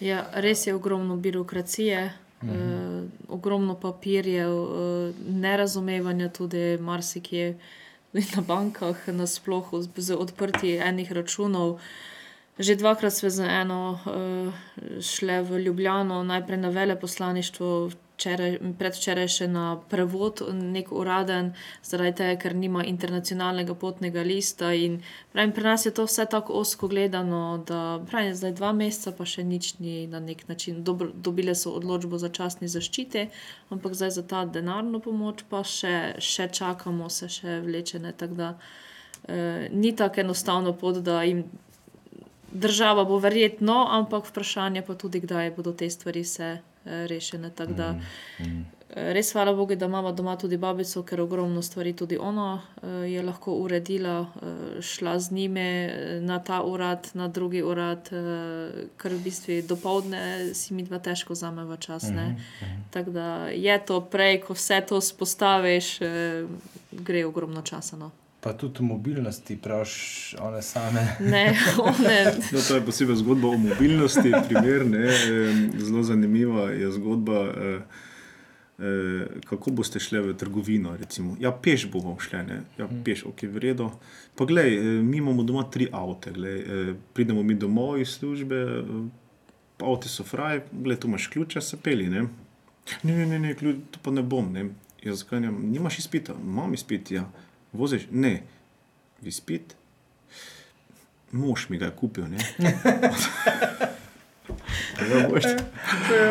[0.00, 2.12] Ja, res je ogromno birokracije,
[2.42, 2.54] mhm.
[2.54, 7.56] uh, ogromno papirjev, uh, nerazumevanja tudi marsikje
[8.36, 11.78] na bankah, nasplošno z odprtjem enih računov.
[12.58, 14.52] Že dvakrat smo za eno uh,
[15.00, 17.90] šli v Ljubljano, najprej na veleposlaništvo,
[18.78, 21.52] predvčeraj še na prevod, nek uraden,
[21.86, 24.72] zaradi tega, ker nima internacionalnega potnega lista.
[25.32, 29.24] Pravim, pri nas je to vse tako osko gledano, da pravim, zdaj dva meseca, pa
[29.24, 30.84] še nič ni na nek način.
[30.84, 33.28] Dobro, dobile so odločbo za časni zaščite,
[33.70, 38.12] ampak zdaj za ta denarno pomoč pa še, še čakamo, se še vlečene.
[38.12, 41.44] Tako da uh, ni tako enostavno pot, da jim
[42.52, 47.50] država bo verjetno, ampak vprašanje pa tudi, kdaj bodo te stvari se rešene.
[47.56, 48.00] Da, mm,
[48.44, 48.66] mm.
[48.90, 52.86] Eh, res hvala Bogu, da imamo doma tudi babico, ker ogromno stvari tudi ona eh,
[52.86, 54.26] je lahko uredila,
[54.80, 55.88] šla z njimi
[56.20, 58.08] na ta urad, na drugi urad,
[58.96, 62.10] ker v bistvu do povdne si mi dva težko vzameva čas.
[62.10, 62.34] Mm -hmm.
[62.90, 65.98] Tako da je to prej, ko vse to spostaviš,
[66.92, 67.96] gre ogromno časa.
[67.96, 68.10] No.
[68.40, 71.16] Pa tudi mobilnosti, praviš, one same.
[71.20, 71.56] Ne,
[71.90, 72.32] one.
[72.52, 75.08] No, to je posebej zgodba o mobilnosti, primer, ne,
[75.78, 77.40] zelo zanimiva je zgodba.
[77.56, 77.80] Eh,
[78.78, 80.96] eh, kako boste šli v trgovino?
[80.96, 81.36] Recimo?
[81.40, 82.38] Ja, peš bomo šli,
[82.78, 83.02] ja, hm.
[83.04, 83.90] peš, ok, v redu.
[84.34, 86.64] Pa gledaj, eh, mi imamo doma tri avte, glej,
[87.12, 88.64] pridemo mi domov iz službe,
[89.84, 92.08] avti so fraj, gledaj, tu imaš ključe, se peli.
[92.08, 92.24] Ne,
[93.02, 94.52] ne, ne, ne, ne ključ, to pa ne bom.
[94.52, 94.70] Ne.
[95.04, 97.28] Jaz zakajam, nimaš izpita, imam izpit, ja
[97.72, 98.42] voziš, ne,
[99.22, 99.76] vispit,
[101.32, 102.24] mož mi ga je kupil.
[105.00, 106.26] Ja,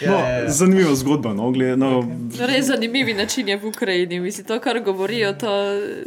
[0.00, 1.34] ja, no, zanimiva zgodba.
[1.34, 2.00] No, gled, no.
[2.00, 2.46] Okay.
[2.46, 4.20] Res zanimivi način je v Ukrajini.
[4.20, 5.50] Misli, to, kar govorijo, to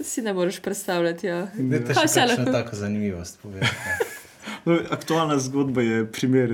[0.03, 1.27] si ne moreš predstavljati.
[1.27, 1.47] Ja.
[1.57, 3.61] Ne, Kaj se lahko tako zanimivost pove?
[4.65, 6.51] No, aktualna zgodba je primer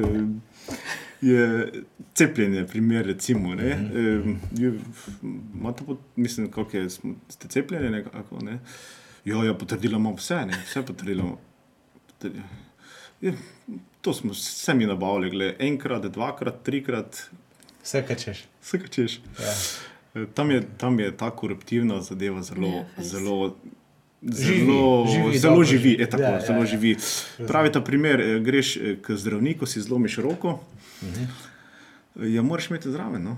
[1.21, 1.71] je
[2.13, 3.49] cepljenje, primer, recimo.
[3.49, 4.35] Mm -hmm.
[4.59, 6.89] e, mislim, kako je,
[7.29, 8.39] ste cepljeni, nekako.
[8.41, 8.59] Ne?
[9.25, 10.63] Jo, ja, potrdilo imamo vse, ne?
[10.65, 11.39] vse potrdilo.
[13.21, 13.33] Je,
[14.01, 17.29] to smo vse mi nabavili, gled, enkrat, dvakrat, trikrat.
[17.83, 18.43] Vse kačeš.
[18.61, 19.19] Vse kačeš.
[19.39, 19.53] Ja.
[20.21, 23.55] E, tam, je, tam je ta koruptivna zadeva zelo, yeah, ja, zelo.
[24.21, 26.95] Zelo živi, živi, zelo, živi, je, tako, ja, zelo ja, živi.
[27.39, 27.45] Ja.
[27.47, 30.59] Pravi ta primer, e, greš k zdravniku, si zlomiš roko,
[31.03, 31.23] Mhm.
[32.33, 33.37] Ja, moraš imeti zraven no?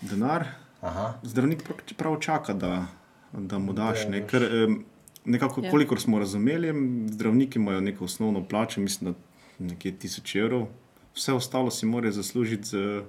[0.00, 0.46] denar.
[0.80, 1.14] Aha.
[1.22, 1.62] Zdravnik
[1.96, 2.86] prav čaka, da,
[3.32, 4.08] da mu daš.
[4.08, 4.26] Ne?
[4.26, 4.42] Ker,
[5.24, 5.70] nekako, ja.
[5.70, 6.72] kolikor smo razumeli,
[7.08, 9.18] zdravniki imajo neko osnovno plačo, mislim, da
[9.66, 10.66] nekje tisoč evrov,
[11.14, 13.02] vse ostalo si morajo zaslužiti z.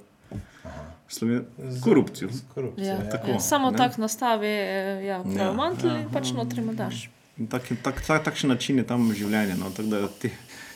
[1.08, 1.46] Sloven...
[1.84, 2.30] Korupcijo.
[2.30, 2.94] Z, z korupcijo ja.
[2.94, 3.10] Ja.
[3.10, 3.40] Tako, ja.
[3.40, 5.52] Samo tako nastavi, eh, ja, ja.
[5.54, 6.06] manjki ja.
[6.14, 7.10] pač notri mu daš.
[7.50, 9.56] Tak, tak, tak, takšen način je tam življenje.
[9.58, 9.70] No?
[10.22, 10.30] Te,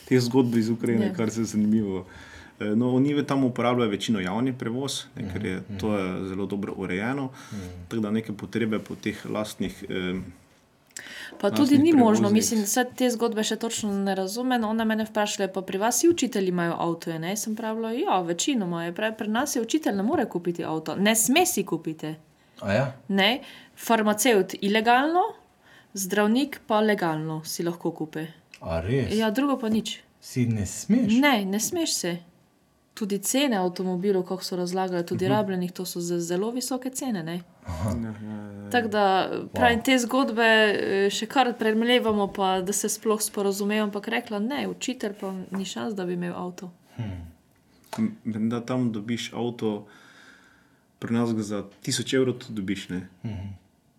[0.08, 1.14] te zgodbe iz Ukrajine, ja.
[1.14, 2.06] kar se je zanimivo.
[2.60, 6.72] No, oni tam uporabljajo večino javni prevoz, ne, ker je mhm, to je zelo dobro
[6.76, 7.62] urejeno, mhm.
[7.88, 9.84] tako da neke potrebe po teh lastnih.
[9.88, 10.20] Eh,
[11.40, 12.32] pa tudi ni možno, prevoznik.
[12.32, 14.64] mislim, da te zgodbe še točno ne razumem.
[14.64, 17.18] Ona me vprašala, pa pri vas učitelji imajo avto.
[17.18, 17.36] Ne?
[17.36, 18.92] Sem pravila, ja, večino imajo.
[18.92, 22.14] Pri nas je učitelj ne more kupiti avto, ne sme si kupiti.
[22.66, 22.92] Ja?
[23.08, 23.42] Ne,
[23.76, 25.22] farmaceut ilegalno,
[25.94, 28.26] zdravnik pa legalno si lahko kupi.
[29.14, 30.00] Ja, drugo pa nič.
[30.20, 31.20] Si ne smeš?
[31.22, 32.18] Ne, ne smeš se
[32.98, 35.34] tudi cene avtomobilov, kako so razlagali, tudi uh mhm.
[35.34, 35.40] -huh.
[35.40, 37.34] rabljenih, to so zelo visoke cene.
[37.34, 37.40] Ja,
[38.70, 39.84] Tako da pravim, wow.
[39.84, 43.82] te zgodbe eh, še kar premljevamo, pa da se sploh sporozumemo.
[43.82, 46.70] Ampak rekla, ne, učitelj pa ni šans, da bi imel avto.
[46.96, 48.48] Hmm.
[48.48, 49.86] Da tam dobiš avto,
[50.98, 52.88] pri nas ga za 1000 evrov tudi dobiš.
[53.22, 53.56] Hmm.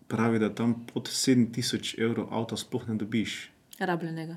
[0.08, 3.50] Pravi, da tam pod 7000 evrov avto sploh ne dobiš.
[3.78, 4.36] Rabljenega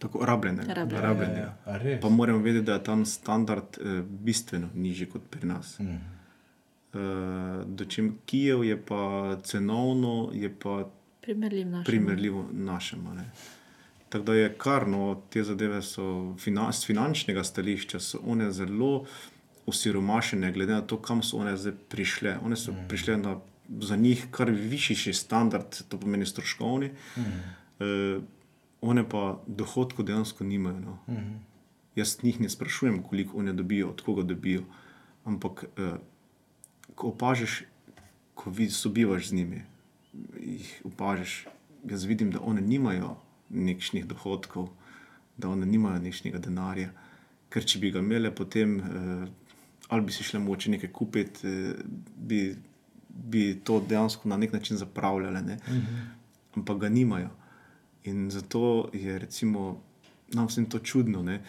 [0.00, 0.64] tako rabljene.
[0.74, 1.00] rabljene.
[1.02, 1.38] rabljene.
[1.38, 2.00] Ja, ja.
[2.00, 5.78] Pa moramo vedeti, da je tam standard uh, bistveno nižji kot pri nas.
[5.78, 5.84] Mm.
[6.92, 7.00] Uh,
[7.66, 10.90] dočim Kijev je pa cenovno, je pa
[11.84, 13.10] primerljivo našemu.
[14.08, 19.04] Tako da je kar, no, te zadeve so finan z finančnega stališča, so one zelo
[19.66, 22.38] osiromašene, glede na to, kam so one zdaj prišle.
[22.44, 22.88] One so mm.
[22.88, 23.36] prišle na
[23.80, 26.90] za njih kar višji standard, to pomeni stroškovni.
[27.16, 27.20] Mm.
[27.20, 28.22] Uh,
[28.80, 30.80] one pa dohodkov dejansko nimajo.
[30.80, 30.98] No.
[31.06, 31.22] Uh mhm.
[31.22, 31.38] -huh.
[31.96, 34.62] Jaz njih ne sprašujem, koliko oni dobijo, od koga dobijo.
[35.24, 35.92] Ampak, eh,
[36.94, 37.64] ko opažiš,
[38.34, 39.62] ko vi sobivaš z njimi,
[40.40, 41.46] jih opažiš.
[41.84, 43.16] Jaz vidim, da one nimajo
[43.48, 44.68] nekšnih dohodkov,
[45.36, 46.90] da one nimajo nekšnega denarja.
[47.48, 49.26] Ker če bi ga imele, potem eh,
[49.88, 51.74] ali bi si šle moče nekaj kupiti, eh,
[52.16, 52.56] bi,
[53.08, 55.42] bi to dejansko na nek način zapravljale.
[55.42, 55.58] Ne?
[56.54, 57.30] Ampak ga nimajo.
[58.04, 59.80] In zato je recimo,
[60.32, 61.22] nam vsem to čudno.
[61.22, 61.40] Ne?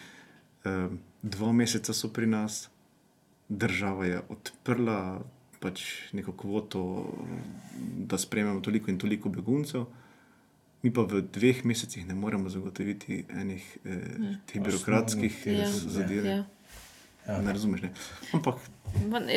[0.64, 0.88] Eh,
[1.22, 2.68] dva meseca so pri nas,
[3.48, 5.22] država je odprla
[5.60, 5.82] pač
[6.12, 7.06] neko kvoto,
[7.98, 9.84] da sprejmemo toliko in toliko beguncev.
[10.82, 16.26] Mi pa v dveh mesecih ne moremo zagotoviti enih eh, teh birokratskih Ja, zadev.
[16.26, 16.44] Ja.
[17.26, 17.38] Ja.
[17.42, 17.82] Ne razumeš?
[17.82, 17.92] Ne?
[18.34, 18.58] Ampak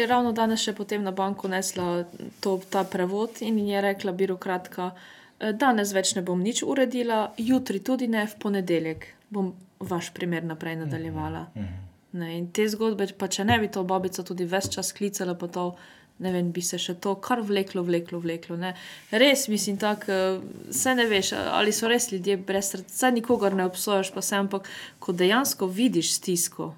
[0.09, 2.03] Ravno danes še potem na banko nesla
[2.41, 7.79] to, ta prevod in je rekla birokratka, "Eh, danes več ne bom nič uredila, jutri
[7.83, 11.47] tudi ne, v ponedeljek bom vaš primer naprej nadaljevala.
[12.15, 15.49] Ne, in te zgodbe, pa če ne bi to babica tudi ves čas klicala, pa
[15.51, 15.65] to,
[16.23, 18.55] ne vem, bi se še to kar vleklo, vleklo, vleklo.
[18.59, 18.71] Ne.
[19.11, 20.39] Res, mislim, tako,
[20.71, 24.71] se ne veš, ali so res ljudje brez srca, nikogar ne obsojaš, pa se, ampak
[25.03, 26.71] ko dejansko vidiš stisko,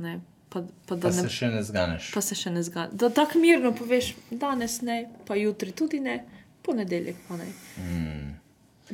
[0.00, 0.16] ne,
[0.48, 2.08] pa, pa Pa ne se še ne zganeš.
[2.16, 2.96] pa se še ne zgodi.
[2.96, 6.22] Da tako mirno poveš, danes ne, pa jutri tudi ne,
[6.68, 7.36] ponedeljek pa.
[7.80, 8.36] Mm.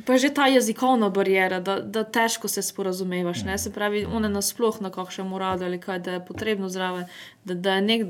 [0.05, 3.43] Pa že ta jezikovna barijera, da, da težko se sporazumevaš.
[3.47, 3.57] Ne?
[3.57, 7.07] Se pravi, one nasploh na kakšnem uradu ali kaj, da je potrebno zraven,
[7.45, 8.07] da, da je nek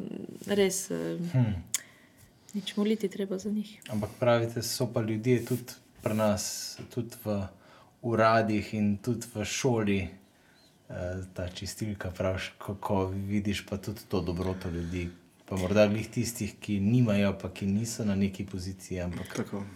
[0.48, 0.88] res.
[1.34, 1.54] Hmm.
[2.56, 3.82] Nič moliti treba za njih.
[3.90, 7.42] Ampak pravite, so pa ljudje tudi pri nas, tudi v
[8.02, 14.70] uradih in tudi v šoli, eh, ta čistilka, praviš, kako vidiš pa tudi to dobroto
[14.70, 15.10] ljudi.
[15.46, 18.98] Pa morda glih tistih, ki nimajo, pa ki niso na neki poziciji.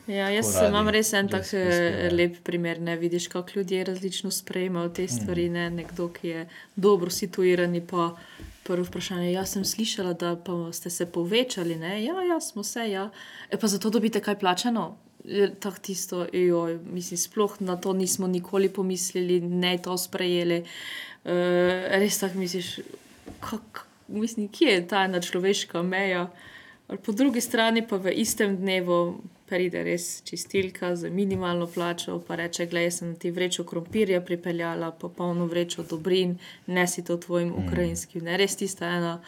[0.07, 2.05] Ja, jaz radi imam res en res tak prispevajo.
[2.05, 2.80] eh, lep primer.
[2.82, 5.49] Ne vidiš, kako ljudje različno sprejemajo te stvari.
[5.49, 5.70] Ne?
[5.70, 8.15] Nekdo, ki je dobro situiran, pa
[8.63, 9.32] prvo vprašanje.
[9.32, 11.76] Jaz sem slišala, da pa ste se povečali.
[11.76, 12.03] Ne?
[12.03, 12.89] Ja, ja, smo se.
[12.89, 13.11] Ja.
[13.51, 14.97] E pa zato dobite kaj plačano.
[15.24, 20.63] Je Tako tisto, joj, mislim, sploh na to nismo nikoli pomislili, ne to sprejeli.
[21.24, 21.32] Uh,
[21.99, 22.80] res tako misliš,
[23.43, 26.30] kak, mislim, kje je ta ena človeška meja.
[26.88, 32.36] Ali po drugi strani pa v istem dnevu pride res čistilka za minimalno plačo, pa
[32.36, 36.38] reče: Glej, sem ti vrečo krompirja pripeljala, pa polno vrečo dobrin,
[36.68, 37.66] ne si to tvojim mm.
[37.66, 38.24] ukrajinskim.
[38.24, 39.20] Ne, res tista ena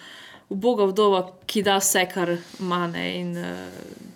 [0.49, 3.45] uboga vdova, ki da vse, kar mane in uh,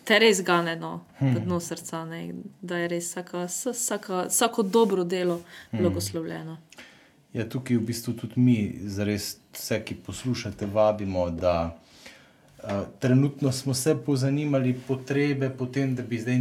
[0.04, 2.28] te res gane no, v dno srca, ne,
[2.62, 5.40] da je res vsaka, vsa- vsaka, vsako dobro delo
[5.72, 6.58] blagoslovljeno.
[7.36, 8.58] Ja, tukaj v bistvu tudi mi,
[8.88, 11.76] zares vse, ki poslušate, vabimo, da
[12.64, 16.40] uh, trenutno smo se pozanimali potrebe po tem, da bi zdaj,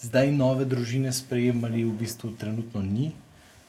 [0.00, 3.10] zdaj nove družine sprejemali, v bistvu trenutno ni.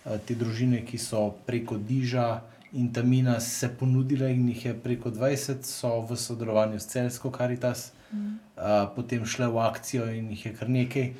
[0.06, 2.40] Uh, te družine, ki so preko Diža
[2.72, 7.90] in Tamina se ponudile in jih je preko 20, so v sodelovanju s Celsko Karitas,
[8.14, 8.36] mm.
[8.56, 11.12] uh, potem šle v akcijo in jih je kar nekaj.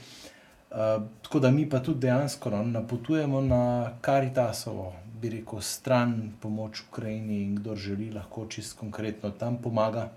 [0.72, 4.94] Uh, tako da mi pa tudi dejansko no, napotujemo na Karitasovo,
[5.26, 10.10] bi rekel, stran pomoč Ukrajini in kdo želi, lahko čist konkretno tam pomaga.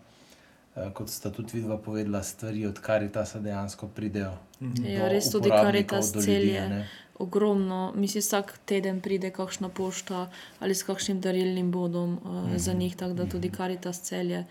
[0.76, 4.36] Uh, kot sta tudi vidva povedala, stvari od Karitasa dejansko pridejo.
[4.60, 6.86] Ja, do res tudi Karitas do ljudi, celje.
[7.18, 10.30] ogromno, mislim, vsak teden pride kakšna pošta
[10.60, 12.58] ali s kakšnim darilnim bodom uh, mm -hmm.
[12.58, 14.44] za njih, tako da tudi Karitas celje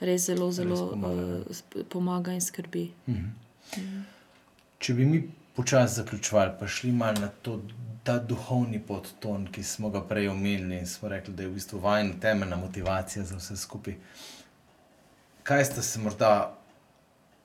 [0.00, 2.90] res zelo, zelo pomaga, uh, pomaga in skrbi.
[4.78, 7.60] Če bi mi počasi zaključovali, pa šli malo na to,
[8.04, 11.78] ta duhovni podton, ki smo ga prej omenili in smo rekli, da je v bistvu
[11.80, 13.94] vajna temeljna motivacija za vse skupaj.
[15.42, 16.58] Kaj ste se morda,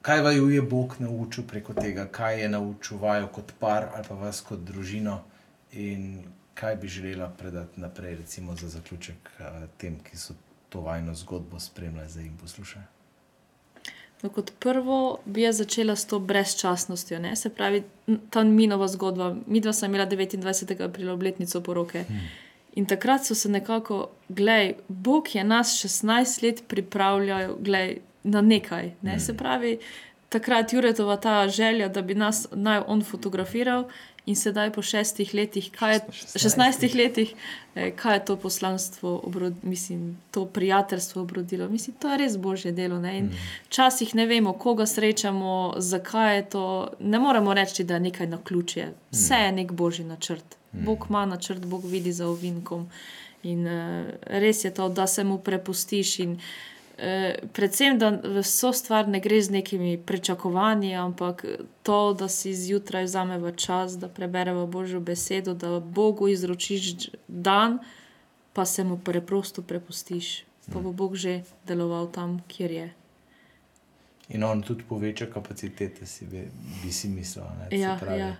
[0.01, 4.15] kaj vaju je Bog naučil preko tega, kaj je naučil vaju kot par ali pa
[4.15, 5.21] vas kot družino
[5.71, 10.33] in kaj bi želela predati naprej, recimo za zaključek eh, tem, ki so
[10.69, 12.96] to vajno zgodbo spremljali zdaj in poslušali.
[14.21, 17.19] No, kot prvo bi jaz začela s to brezčasnostjo.
[17.19, 17.35] Ne?
[17.35, 17.83] Se pravi,
[18.29, 19.35] ta minova zgodba.
[19.47, 20.81] Mi dva sem imela 29.
[20.83, 22.03] aprila obletnico poroke.
[22.07, 22.27] Hmm.
[22.75, 28.91] In takrat so se nekako, gledaj, Bog je nas 16 let pripravljal glej, na nekaj.
[29.01, 29.11] Ne?
[29.11, 29.19] Hmm.
[29.19, 29.77] Se pravi,
[30.29, 33.87] takrat Juretova ta želja, da bi nas naj on fotografiral.
[34.27, 35.99] In sedaj po šestih letih, kaj je,
[36.35, 37.33] 16 letih,
[37.75, 41.69] eh, kaj je to poslanstvo, obrod, mislim, to prijateljstvo obrodilo.
[41.69, 42.99] Mislim, to je res božje delo.
[42.99, 43.17] Ne?
[43.17, 43.29] In
[43.69, 46.65] Včasih ne vemo, koga srečamo, zakaj je to.
[46.99, 48.93] Ne moremo reči, da je nekaj na ključje.
[49.11, 50.57] Vse je nek božji načrt.
[50.71, 52.89] Bog ima načrt, Bog vidi za ovinkom.
[53.43, 56.19] In uh, res je to, da se mu prepustiš.
[56.19, 56.41] In, uh,
[57.53, 61.45] predvsem, da v vso stvar ne gre z nekimi pričakovanji, ampak
[61.83, 67.79] to, da si zjutraj vzameva čas, da prebereva Božjo besedo, da Bogu izročiš dan,
[68.53, 70.43] pa se mu preprosto prepustiš.
[70.73, 72.93] Pa bo Bog že deloval tam, kjer je.
[74.29, 76.43] In on tudi poveča kapacitete, si bi,
[76.83, 77.45] bi si mislil.
[77.59, 77.69] Ne?
[77.69, 78.35] Se Ja, pravi, ja.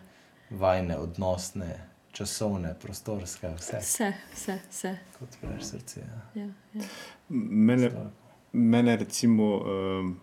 [0.50, 3.80] Vajne, odnosne, časovne, prostorske, vse.
[3.80, 4.98] Vse, vse, vse.
[5.20, 6.04] Kot veš, srce.
[6.04, 6.42] Ja.
[6.44, 6.84] Ja, ja.
[7.30, 8.27] Mene, Stvar.
[8.52, 10.20] Mene recimo um,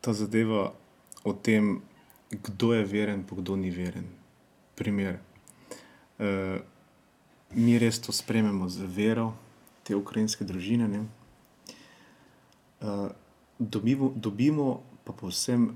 [0.00, 0.74] ta zadeva
[1.24, 1.80] o tem,
[2.30, 4.06] kdo je veren, pa kdo ni veren.
[4.74, 5.18] Primer.
[6.18, 6.60] Uh,
[7.50, 9.34] mi res to sprememo z vero,
[9.82, 10.88] te ukrajinske družine.
[10.88, 11.04] ne.
[12.80, 13.10] Uh,
[13.58, 15.68] dobimo, dobimo pa povsem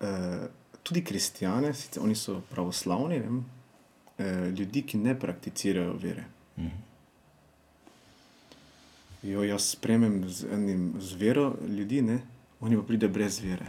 [0.00, 0.46] uh,
[0.82, 6.24] tudi kristijane, sicer oni so pravoslavni, uh, ljudi, ki ne prakticirajo vere.
[9.26, 12.20] Jo, jaz spremem z, enim, z vero ljudi, ne?
[12.60, 13.66] oni pa pridejo brez vere.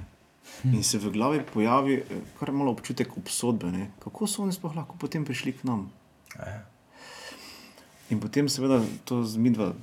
[0.64, 3.90] In se v glavi pojavi eh, kar malo občutek obsodbe, ne?
[4.00, 5.90] kako so oni sploh lahko potem prišli k nam.
[6.38, 6.62] Ja.
[8.10, 9.74] In potem, seveda, to z midva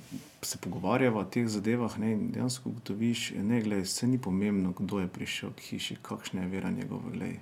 [0.43, 2.13] se pogovarjava o teh zadevah, ne?
[2.13, 6.71] in dejansko ugotoviš, da vse ni pomembno, kdo je prišel k hiši, kakšna je vera
[6.71, 7.11] njegova.
[7.13, 7.41] Glej.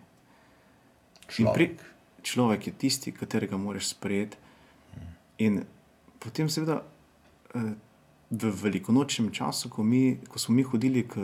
[1.39, 1.85] In pri, Človek.
[2.23, 4.37] človek je tisti, katerega moraš sprejeti.
[5.39, 5.63] In
[6.19, 6.83] potem, seveda,
[7.55, 7.73] eh,
[8.33, 11.21] v velikonočnem času, ko, mi, ko smo mi hodili k,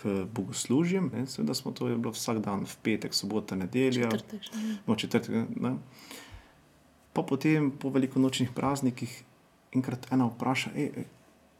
[0.00, 4.48] k bogoslužjem, ne, seveda smo to bilo vsak dan, v petek, sobota, nedelja, Četrtek
[4.86, 5.52] no, četrtek.
[5.60, 5.76] Ne.
[7.12, 9.12] Pa potem po velikonočnih praznikih,
[9.76, 11.06] enkrat ena vpraša, "Ej, ej,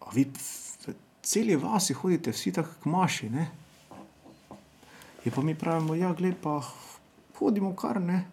[0.00, 0.94] a vi v
[1.28, 3.28] celi vasi hodite, vsi tako k maši.
[3.28, 3.50] Ne?
[5.24, 6.62] Je pa mi pravimo, ja, gled pa
[7.38, 8.24] hodimo kar ne.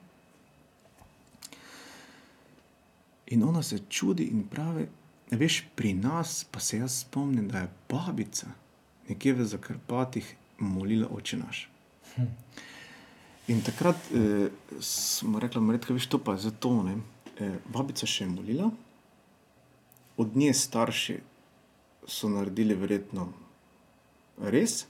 [3.36, 4.88] In ona se čudi in pravi,
[5.36, 8.48] veš, pri nas pa se jaz spomnim, da je babica
[9.10, 11.70] nekje v Zakrpatih molila oče naš.
[13.48, 14.50] In takrat eh,
[14.82, 16.84] smo rekli, da je to pa zato.
[16.84, 16.98] Ne?
[17.40, 18.72] Eh, babica še je molila,
[20.18, 21.20] od nje starši
[22.08, 23.28] so naredili verjetno
[24.42, 24.86] res,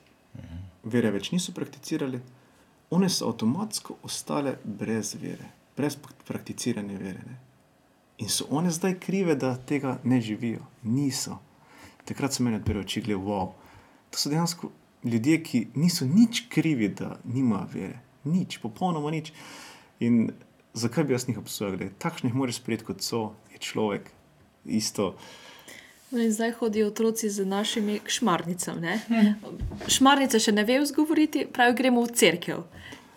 [0.84, 2.20] vere več niso prakticirali,
[2.94, 7.24] one so avtomatsko ostale brez vere, brez prakticiranja vere.
[7.26, 7.40] Ne?
[8.18, 10.64] In so one zdaj krive, da tega ne živijo.
[10.84, 11.38] Niso.
[12.06, 13.52] Takrat so meni odprli oči, gledaj, wow.
[14.10, 14.72] To so dejansko
[15.04, 18.00] ljudje, ki niso nič krivi, da nimajo vere.
[18.24, 19.32] Nič, popolnoma nič.
[20.00, 20.30] In
[20.74, 21.78] zakaj bi jaz njih obsojal?
[21.78, 24.12] Glej, Takšnih moraš sprejeti kot so, je človek.
[24.66, 25.16] Isto.
[26.12, 29.00] No zdaj hodijo otroci z našimi šmarnicami.
[29.88, 32.64] Šmarnice še ne vejo zgovoriti, pravi, gremo v cerkev.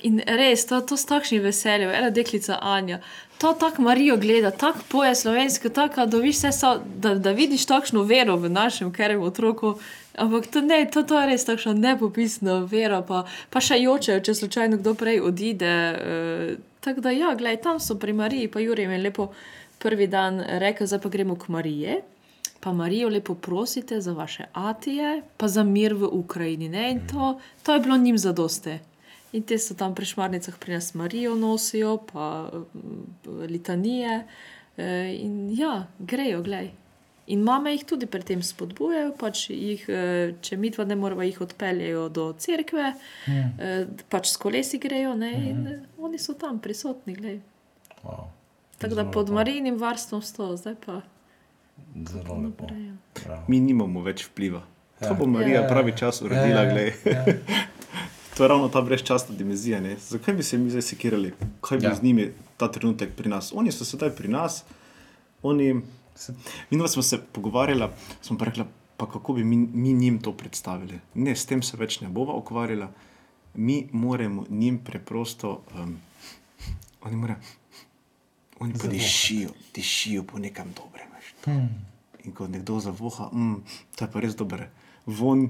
[0.07, 3.01] In res, to, to s takšnim veseljem, ena deklica Anja,
[3.39, 6.51] to tako Marijo gleda, tako poje slovensko, tako da, vse
[6.85, 9.75] da, da vidiš takšno vero v našem kerem otroku.
[10.19, 14.35] Ampak to, ne, to, to je res takšno nepopisno vero, pa, pa še jočejo, če
[14.35, 15.75] slučajno kdo prej odide.
[15.95, 19.33] Uh, tako da, ja, gledaj, tam so pri Mariji, pa Jurij je lepo
[19.79, 21.99] prvi dan rekel, zdaj pa gremo k Mariji.
[22.61, 26.69] Pa Marijo lepo prosite za vaše atije, pa za mir v Ukrajini.
[26.69, 26.91] Ne?
[26.91, 28.79] In to, to je bilo njim zadoste.
[29.33, 33.05] In te so tam pri šmarnicah pri nas Marijo nosijo, pa mm,
[33.47, 34.25] litanije.
[34.77, 36.71] eh, In ja, grejo, glej.
[37.27, 41.21] In mame jih tudi pri tem spodbujajo, pač jih, eh, če mi dva ne moremo,
[41.23, 42.95] jih odpeljejo do cerkve,
[43.59, 45.33] eh, pač s kolesi grejo ne?
[45.51, 47.13] in eh, oni so tam prisotni.
[47.15, 47.41] Glej.
[48.03, 48.31] Wow.
[48.79, 49.35] Tako da pod lepo.
[49.35, 51.01] Marijinim varstvom sto, zdaj pa
[52.07, 52.67] Zelo lepo.
[53.27, 53.45] ja.
[53.47, 54.63] Mi nimamo več vpliva.
[55.01, 55.09] Ja.
[55.09, 55.69] To bo Marija Ja.
[55.69, 56.63] pravi čas uredila.
[56.63, 56.93] Ja, glej.
[57.05, 57.35] ja, ja.
[58.39, 59.81] To je ravno ta brezčasna dimenzija.
[59.81, 59.97] Ne?
[59.99, 61.95] Zakaj bi se mi zdaj sekirali, kaj bi Ja.
[61.95, 63.53] z njimi ta trenutek pri nas?
[63.55, 64.65] Oni so sedaj pri nas,
[65.43, 65.83] oni.
[66.71, 67.89] Mi smo se pogovarjali,
[68.23, 68.65] smo pa rekli,
[68.97, 71.01] pa kako bi mi, mi njim to predstavili.
[71.15, 72.93] Ne, s tem se več ne bova ukvarjala.
[73.55, 75.99] Mi moramo njim preprosto, um,
[77.03, 77.39] oni morajo,
[78.61, 81.09] oni pa dišijo, dišijo po nekem dobrem.
[81.45, 81.69] Hmm.
[82.25, 83.63] In ko nekdo zavoha, mm,
[83.97, 84.67] to je pa res dobro.
[85.07, 85.49] Von,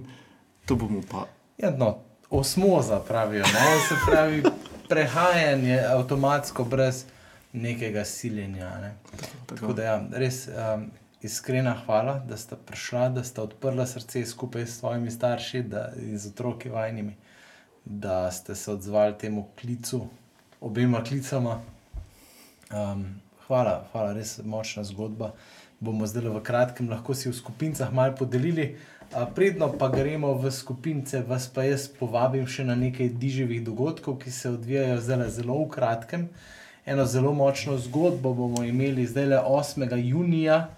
[0.66, 1.26] to bomo pa.
[1.59, 3.42] Ja, no, osmoza pravijo.
[3.42, 3.80] Ne?
[3.88, 4.42] Se pravi,
[4.88, 7.04] prehajanje avtomatsko brez
[7.52, 8.78] nekega siljenja.
[8.80, 8.94] Ne?
[9.46, 10.90] Tako da, ja, res um,
[11.22, 16.18] iskrena hvala, da ste prišla, da ste odprla srce skupaj s svojimi starši da, in
[16.18, 17.16] z otroki vajnimi,
[17.84, 20.06] da ste se odzvali temu klicu,
[20.60, 21.60] obema klicama.
[22.70, 25.32] Um, hvala, hvala, res močna zgodba.
[25.80, 28.76] Bomo zdaj v kratkem lahko si v skupinicah malo podelili.
[29.09, 34.28] Predno pa gremo v skupince, vas pa jaz povabim še na nekaj diževih dogodkov, ki
[34.28, 36.26] se odvijajo zdaj zelo v kratkem.
[36.84, 39.96] Eno zelo močno zgodbo bomo imeli zdaj 8.
[39.96, 40.68] junija.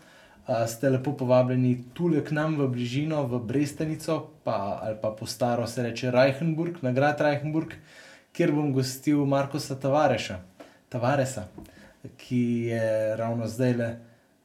[0.46, 5.26] A, ste lepo povabljeni tule k nam v bližino, v Brestanico, pa, ali pa po
[5.26, 7.74] staro se reče Reichenburg, nagrad Reichenburg,
[8.32, 10.38] kjer bom gostil Markosa Tavareša,
[10.88, 11.44] Tavaresa,
[12.18, 13.90] ki je ravno zdaj le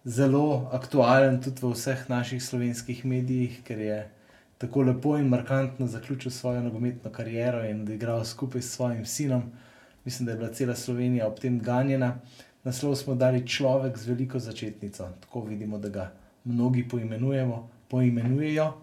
[0.06, 4.10] zelo aktualen tudi v vseh naših slovenskih medijih, ker je
[4.58, 9.06] tako lepo in markantno zaključil svojo nogometno kariero in da je igral skupaj s svojim
[9.06, 9.44] sinom.
[10.06, 12.20] Mislim, da je bila cela Slovenija ob tem ganjena.
[12.64, 16.12] Naslov smo dali človek z veliko začetnico, tako vidimo, da ga
[16.44, 16.88] mnogi
[17.90, 18.74] poimenujejo.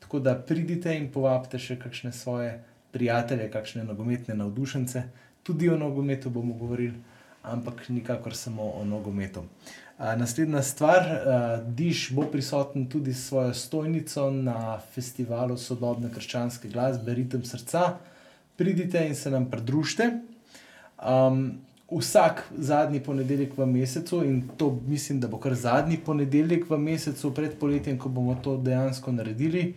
[0.00, 5.02] Tako da pridite in povabite še kakšne svoje prijatelje, kakšne nogometne navdušence.
[5.42, 6.96] Tudi o nogometu bomo govorili,
[7.42, 9.44] ampak nikakor samo o nogometu.
[10.00, 17.14] Naslednja stvar, a, Diš bo prisoten tudi s svojo stojnico na festivalu sodobne krščanske glasbe
[17.14, 17.98] Ritem srca.
[18.56, 20.10] Pridite in se nam pridružite.
[21.04, 26.78] Um, vsak zadnji ponedeljek v mesecu, in to mislim, da bo kar zadnji ponedeljek v
[26.78, 29.74] mesecu pred poletjem, ko bomo to dejansko naredili,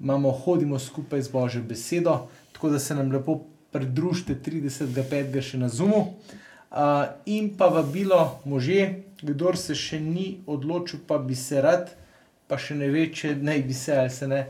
[0.00, 3.40] imamo, hodimo skupaj z Božjo besedo, tako da se nam lepo
[3.72, 5.40] pridružite 35.5.
[5.40, 6.14] še na Zumu.
[6.74, 11.90] Uh, in pa vabilo može, kdor se še ni odločil, pa bi se rad,
[12.48, 14.40] pa še ne ve, če naj bi se ali se ne,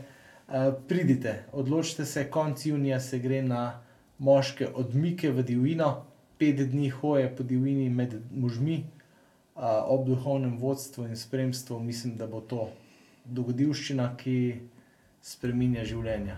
[0.49, 3.81] eh, pridite, odločite se, konec junija se gre na
[4.19, 6.05] moške odmike v divjino,
[6.37, 11.79] pet dni hoje po divjini med možmi, eh, ob duhovnem vodstvu in spremstvu.
[11.79, 12.69] Mislim, da bo to
[13.25, 14.59] dogodivščina, ki
[15.21, 16.37] spreminja življenja.